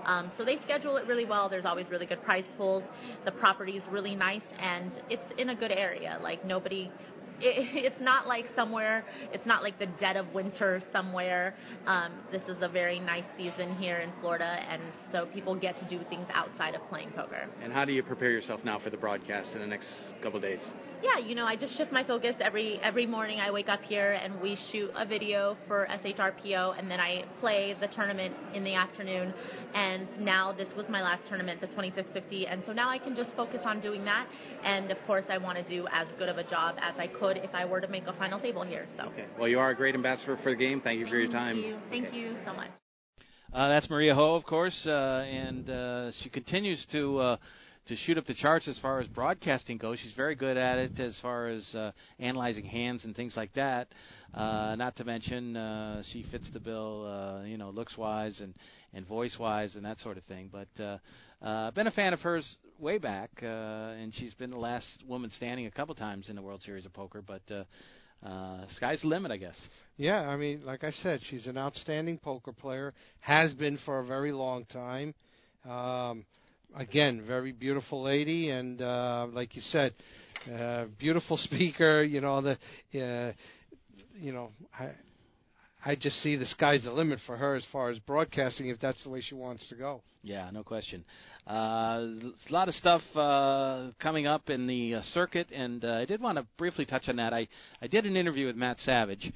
[0.05, 1.49] Um, so they schedule it really well.
[1.49, 2.83] There's always really good prize pools.
[3.25, 6.19] The property is really nice and it's in a good area.
[6.21, 6.91] Like nobody
[7.43, 9.05] it, it's not like somewhere.
[9.33, 11.55] It's not like the dead of winter somewhere.
[11.87, 15.89] Um, this is a very nice season here in Florida, and so people get to
[15.89, 17.49] do things outside of playing poker.
[17.63, 19.89] And how do you prepare yourself now for the broadcast in the next
[20.23, 20.61] couple of days?
[21.03, 23.41] Yeah, you know, I just shift my focus every every morning.
[23.41, 27.75] I wake up here and we shoot a video for SHRPO, and then I play
[27.81, 29.35] the tournament in the afternoon.
[29.75, 33.31] And now this was my last tournament, the 2550, and so now I can just
[33.35, 34.27] focus on doing that.
[34.63, 37.32] And of course, I want to do as good of a job as I could
[37.37, 38.87] if I were to make a final table here.
[38.97, 39.05] So.
[39.05, 39.27] Okay.
[39.39, 40.81] Well, you are a great ambassador for the game.
[40.81, 41.57] Thank you Thank for your time.
[41.57, 41.79] Thank you.
[41.91, 42.17] Thank okay.
[42.17, 42.71] you so much.
[43.53, 47.37] Uh, that's Maria Ho, of course, uh, and uh, she continues to uh,
[47.87, 49.99] to shoot up the charts as far as broadcasting goes.
[49.99, 53.89] She's very good at it as far as uh, analyzing hands and things like that.
[54.33, 58.55] Uh, not to mention, uh, she fits the bill, uh, you know, looks wise and
[58.95, 60.51] and voice wise and that sort of thing.
[60.51, 60.99] But uh,
[61.45, 65.31] uh, been a fan of hers way back, uh, and she's been the last woman
[65.31, 67.23] standing a couple times in the World Series of Poker.
[67.23, 69.59] But uh, uh, sky's the limit, I guess.
[69.97, 72.93] Yeah, I mean, like I said, she's an outstanding poker player.
[73.21, 75.15] Has been for a very long time.
[75.65, 76.25] Um,
[76.77, 79.95] again, very beautiful lady, and uh, like you said,
[80.53, 82.03] uh, beautiful speaker.
[82.03, 82.53] You know the,
[83.01, 83.33] uh,
[84.21, 84.91] you know, I,
[85.85, 89.03] I just see the sky's the limit for her as far as broadcasting, if that's
[89.03, 90.03] the way she wants to go.
[90.23, 91.05] Yeah, no question.
[91.49, 96.05] Uh, a lot of stuff uh, coming up in the uh, circuit, and uh, I
[96.05, 97.35] did want to briefly touch on that.
[97.35, 97.49] I
[97.81, 99.33] I did an interview with Matt Savage,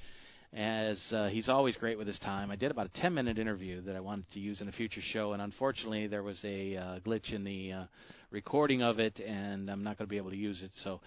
[0.57, 2.53] as uh, he's always great with his time.
[2.53, 5.03] I did about a 10 minute interview that I wanted to use in a future
[5.13, 7.89] show, and unfortunately there was a uh, glitch in the
[8.31, 10.71] recording of it, and I'm not going to be able to use it.
[10.85, 11.01] So,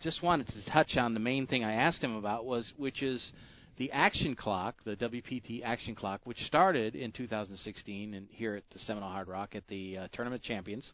[0.00, 3.32] just wanted to touch on the main thing I asked him about was, which is
[3.78, 8.78] the action clock, the WPT action clock, which started in 2016 and here at the
[8.80, 10.92] Seminole Hard Rock at the uh, Tournament Champions.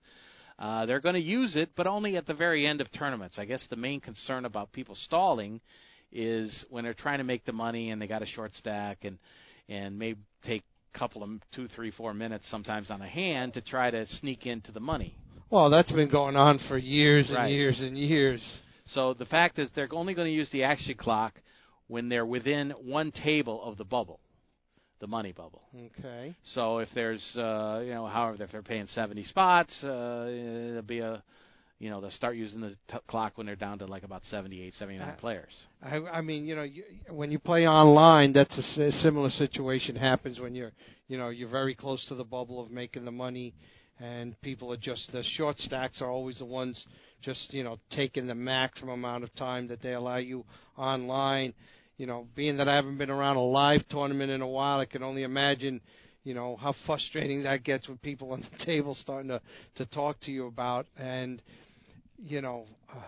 [0.58, 3.36] Uh, they're going to use it, but only at the very end of tournaments.
[3.38, 5.60] I guess the main concern about people stalling
[6.12, 9.18] is when they're trying to make the money and they got a short stack and
[9.68, 10.14] and may
[10.44, 10.62] take
[10.94, 14.46] a couple of two, three, four minutes sometimes on a hand to try to sneak
[14.46, 15.14] into the money.
[15.50, 17.52] Well, that's been going on for years and Right.
[17.52, 18.42] years and years.
[18.94, 21.34] So the fact is they're only going to use the action clock
[21.88, 24.20] when they're within one table of the bubble,
[25.00, 25.62] the money bubble.
[25.98, 26.34] Okay.
[26.54, 31.00] So if there's, uh, you know, however, if they're paying 70 spots, uh, it'll be
[31.00, 31.22] a,
[31.78, 34.74] you know, they'll start using the t- clock when they're down to like about 78,
[34.74, 35.52] 79 Uh, players.
[35.82, 40.40] I, I mean, you know, you, when you play online, that's a similar situation happens
[40.40, 40.72] when you're,
[41.06, 43.54] you know, you're very close to the bubble of making the money,
[44.00, 46.84] and people are just the short stacks are always the ones
[47.22, 50.44] just, you know, taking the maximum amount of time that they allow you
[50.76, 51.54] online.
[51.98, 54.84] You know, being that I haven't been around a live tournament in a while, I
[54.84, 55.80] can only imagine,
[56.22, 59.40] you know, how frustrating that gets with people on the table starting to
[59.74, 60.86] to talk to you about.
[60.96, 61.42] And
[62.16, 63.00] you know, uh,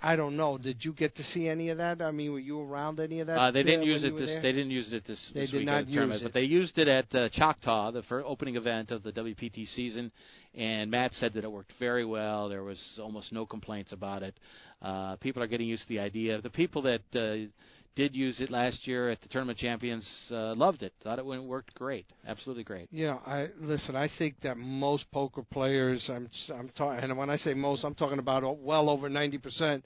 [0.00, 0.58] I don't know.
[0.58, 2.00] Did you get to see any of that?
[2.00, 3.36] I mean, were you around any of that?
[3.38, 4.26] Uh, they didn't use it this.
[4.26, 4.42] there?
[4.42, 5.30] They didn't use it this.
[5.34, 7.90] They this did not at the tournament, use but they used it at uh, Choctaw,
[7.90, 10.12] the first opening event of the WPT season.
[10.54, 12.48] And Matt said that it worked very well.
[12.48, 14.34] There was almost no complaints about it.
[14.80, 16.40] Uh, people are getting used to the idea.
[16.40, 17.48] The people that uh,
[17.96, 20.92] did use it last year at the tournament champions uh, loved it.
[21.02, 22.06] Thought it went, worked great.
[22.26, 22.88] Absolutely great.
[22.92, 23.96] Yeah, I listen.
[23.96, 27.94] I think that most poker players, I'm I'm talking, and when I say most, I'm
[27.94, 29.84] talking about well over ninety percent,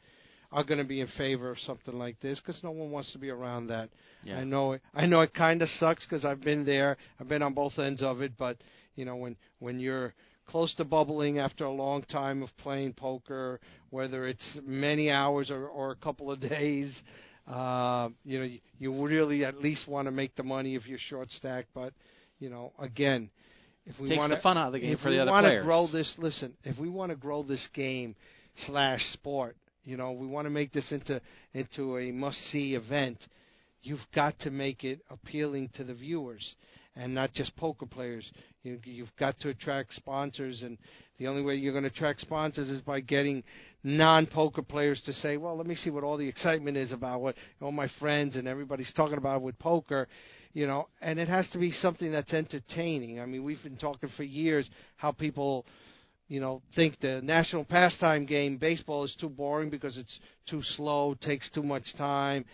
[0.52, 3.18] are going to be in favor of something like this because no one wants to
[3.18, 3.88] be around that.
[4.22, 4.38] Yeah.
[4.38, 4.82] I know it.
[4.94, 6.96] I know it kind of sucks because I've been there.
[7.18, 8.58] I've been on both ends of it, but
[8.94, 10.14] you know when when you're
[10.46, 15.66] close to bubbling after a long time of playing poker, whether it's many hours or,
[15.68, 16.92] or a couple of days,
[17.48, 20.98] uh, you know, you, you really at least want to make the money if you're
[21.08, 21.66] short stack.
[21.74, 21.92] But
[22.38, 23.30] you know, again,
[23.86, 25.62] if we want the fun out of the game if for we the other wanna
[25.62, 28.14] grow this, listen, if we want to grow this game
[28.66, 31.20] slash sport, you know, we want to make this into
[31.54, 33.18] into a must see event.
[33.82, 36.54] You've got to make it appealing to the viewers
[36.94, 38.30] and not just poker players.
[38.62, 40.78] You, you've got to attract sponsors, and
[41.18, 43.42] the only way you're going to attract sponsors is by getting
[43.84, 47.36] non-poker players to say, "Well, let me see what all the excitement is about what
[47.60, 50.08] all my friends and everybody's talking about with poker."
[50.54, 53.20] You know, and it has to be something that's entertaining.
[53.20, 55.66] I mean, we've been talking for years how people
[56.28, 60.18] you know, think the national pastime game, baseball, is too boring because it's
[60.48, 62.46] too slow, takes too much time.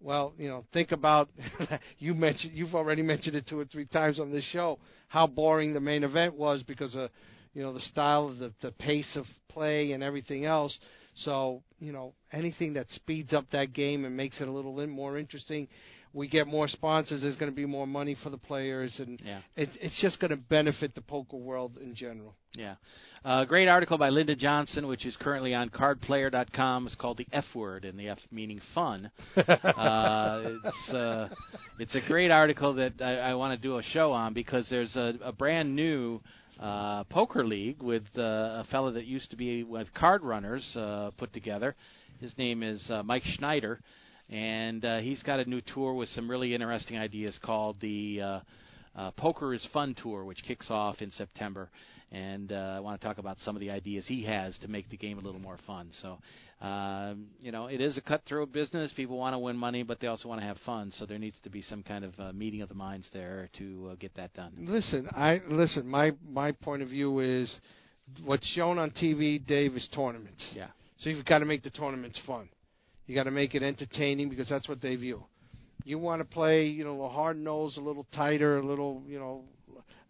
[0.00, 1.30] Well, you know, think about
[1.98, 4.78] you mentioned you've already mentioned it two or three times on this show
[5.08, 7.10] how boring the main event was because of
[7.54, 10.76] you know the style of the the pace of play and everything else.
[11.16, 15.16] So you know anything that speeds up that game and makes it a little more
[15.18, 15.68] interesting.
[16.12, 17.22] we get more sponsors.
[17.22, 19.40] There's going to be more money for the players, and Yeah.
[19.56, 22.34] it's it's just going to benefit the poker world in general.
[22.56, 22.74] Yeah.
[23.24, 26.86] Uh, great article by Linda Johnson, which is currently on cardplayer.com.
[26.86, 29.10] It's called The F Word, and the F meaning fun.
[29.36, 31.28] uh, it's, uh,
[31.78, 34.94] it's a great article that I, I want to do a show on because there's
[34.96, 36.20] a, a brand new
[36.60, 38.22] uh, poker league with uh,
[38.62, 41.74] a fellow that used to be with Card Runners uh, put together.
[42.20, 43.80] His name is uh, Mike Schneider,
[44.30, 48.40] and uh, he's got a new tour with some really interesting ideas called the uh,
[48.96, 51.70] uh, Poker is Fun Tour, which kicks off in September.
[52.12, 54.88] And uh, I want to talk about some of the ideas he has to make
[54.88, 55.90] the game a little more fun.
[56.00, 56.18] So,
[56.64, 58.92] um, you know, it is a cutthroat business.
[58.94, 60.92] People want to win money, but they also want to have fun.
[60.96, 63.90] So there needs to be some kind of uh, meeting of the minds there to
[63.92, 64.52] uh, get that done.
[64.60, 65.88] Listen, I listen.
[65.88, 67.60] My my point of view is
[68.24, 70.44] what's shown on TV, Dave, is tournaments.
[70.54, 70.68] Yeah.
[70.98, 72.48] So you've got to make the tournaments fun.
[73.06, 75.24] You got to make it entertaining because that's what they view.
[75.84, 79.18] You want to play, you know, a hard nose, a little tighter, a little, you
[79.18, 79.44] know,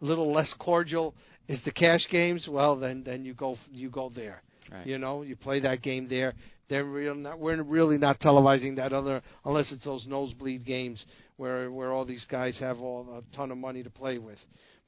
[0.00, 1.14] a little less cordial.
[1.48, 2.48] Is the cash games?
[2.48, 4.42] Well, then then you go you go there.
[4.72, 4.86] Right.
[4.86, 6.32] You know, you play that game there.
[6.68, 11.04] They're real not, we're really not televising that other unless it's those nosebleed games
[11.36, 14.38] where where all these guys have all a ton of money to play with.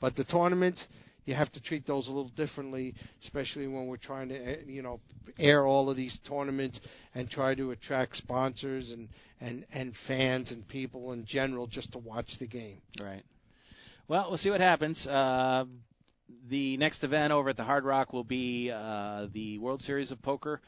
[0.01, 0.87] But the tournaments,
[1.27, 4.81] you have to treat those a little differently, especially when we're trying to eh, you
[4.81, 5.01] know
[5.39, 6.81] air all of these tournaments
[7.15, 9.09] and try to attract sponsors and
[9.41, 12.79] and and fans and people in general just to watch the game.
[13.01, 13.25] Right.
[14.09, 15.05] Well, we'll see what happens.
[15.07, 15.65] Uh,
[16.49, 20.23] the next event over at the Hard Rock will be uh, the World Series of
[20.23, 20.61] Poker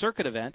[0.00, 0.54] circuit event.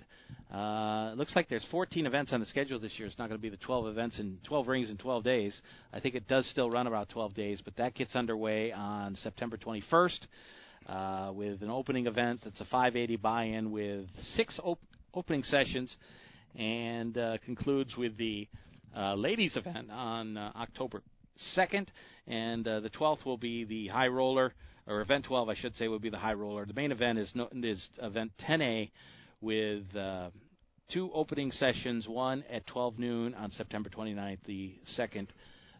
[0.53, 3.07] Uh, looks like there's 14 events on the schedule this year.
[3.07, 5.61] It's not going to be the 12 events in 12 rings in 12 days.
[5.93, 9.57] I think it does still run about 12 days, but that gets underway on September
[9.57, 10.19] 21st
[10.88, 14.05] uh, with an opening event that's a 580 buy-in with
[14.36, 14.79] six op-
[15.13, 15.95] opening sessions,
[16.55, 18.47] and uh, concludes with the
[18.95, 21.01] uh, ladies event on uh, October
[21.57, 21.88] 2nd,
[22.27, 24.53] and uh, the 12th will be the high roller,
[24.88, 26.65] or event 12, I should say, will be the high roller.
[26.65, 28.89] The main event is no, is event 10A
[29.42, 30.30] with uh,
[30.94, 35.32] two opening sessions, one at 12 noon on September 29th, the second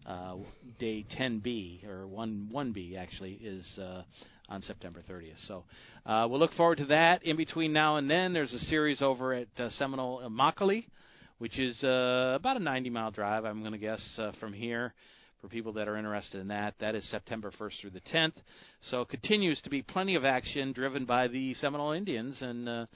[0.06, 0.36] uh,
[0.80, 4.02] day 10B or 1 1B actually is uh,
[4.50, 5.48] on September 30th.
[5.48, 5.64] So
[6.06, 7.24] uh, we'll look forward to that.
[7.24, 10.86] In between now and then, there's a series over at uh, Seminole Immokalee,
[11.38, 14.94] which is uh, about a 90 mile drive, I'm going to guess, uh, from here.
[15.42, 18.36] For people that are interested in that, that is September 1st through the 10th.
[18.92, 22.88] So it continues to be plenty of action driven by the Seminole Indians, and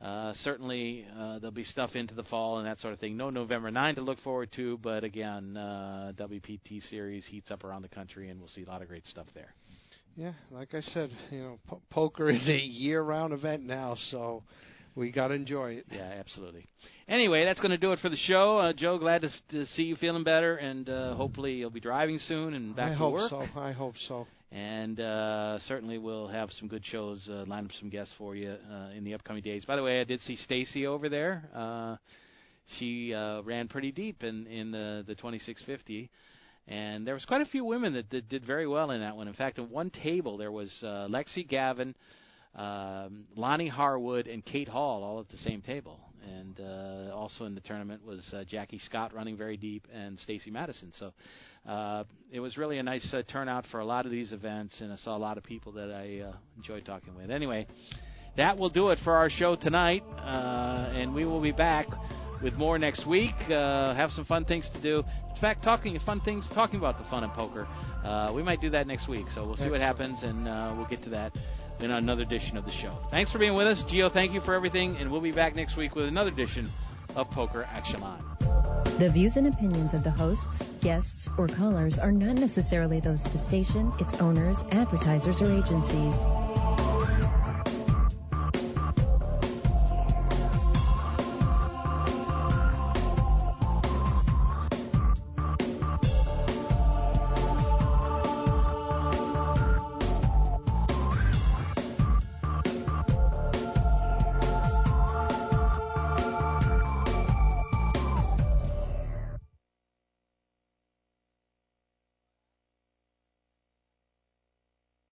[0.00, 3.16] uh, certainly uh, there'll be stuff into the fall and that sort of thing.
[3.16, 7.82] No November 9 to look forward to, but again, uh, WPT series heats up around
[7.82, 9.54] the country, and we'll see a lot of great stuff there.
[10.16, 14.42] Yeah, like I said, you know, po- poker is a year-round event now, so
[14.94, 15.86] we got to enjoy it.
[15.90, 16.66] Yeah, absolutely.
[17.08, 18.58] Anyway, that's going to do it for the show.
[18.58, 22.18] Uh, Joe, glad to, to see you feeling better, and uh, hopefully you'll be driving
[22.26, 23.60] soon and back I to hope so.
[23.60, 24.26] I hope so.
[24.52, 28.50] And uh, certainly we'll have some good shows, uh, line up some guests for you
[28.50, 29.64] uh, in the upcoming days.
[29.64, 31.48] By the way, I did see Stacy over there.
[31.54, 31.96] Uh,
[32.78, 36.10] she uh, ran pretty deep in in the the 2650,
[36.66, 39.28] and there was quite a few women that did, did very well in that one.
[39.28, 41.94] In fact, at one table there was uh, Lexy Gavin,
[42.56, 46.00] um, Lonnie Harwood, and Kate Hall all at the same table.
[46.22, 50.50] And uh, also in the tournament was uh, Jackie Scott running very deep and Stacy
[50.50, 50.92] Matuson.
[50.98, 51.12] So
[51.68, 54.92] uh, it was really a nice uh, turnout for a lot of these events, and
[54.92, 57.30] I saw a lot of people that I uh, enjoyed talking with.
[57.30, 57.66] Anyway,
[58.36, 61.86] that will do it for our show tonight, uh, and we will be back
[62.42, 63.34] with more next week.
[63.50, 65.02] Uh, have some fun things to do.
[65.34, 67.66] In fact, talking fun things, talking about the fun in poker.
[68.04, 70.88] Uh, we might do that next week, so we'll see what happens, and uh, we'll
[70.88, 71.32] get to that
[71.82, 72.98] in another edition of the show.
[73.10, 74.12] Thanks for being with us, Gio.
[74.12, 76.70] Thank you for everything, and we'll be back next week with another edition
[77.16, 78.22] of Poker Action Live.
[78.98, 80.44] The views and opinions of the hosts,
[80.82, 86.59] guests, or callers are not necessarily those of the station, its owners, advertisers, or agencies.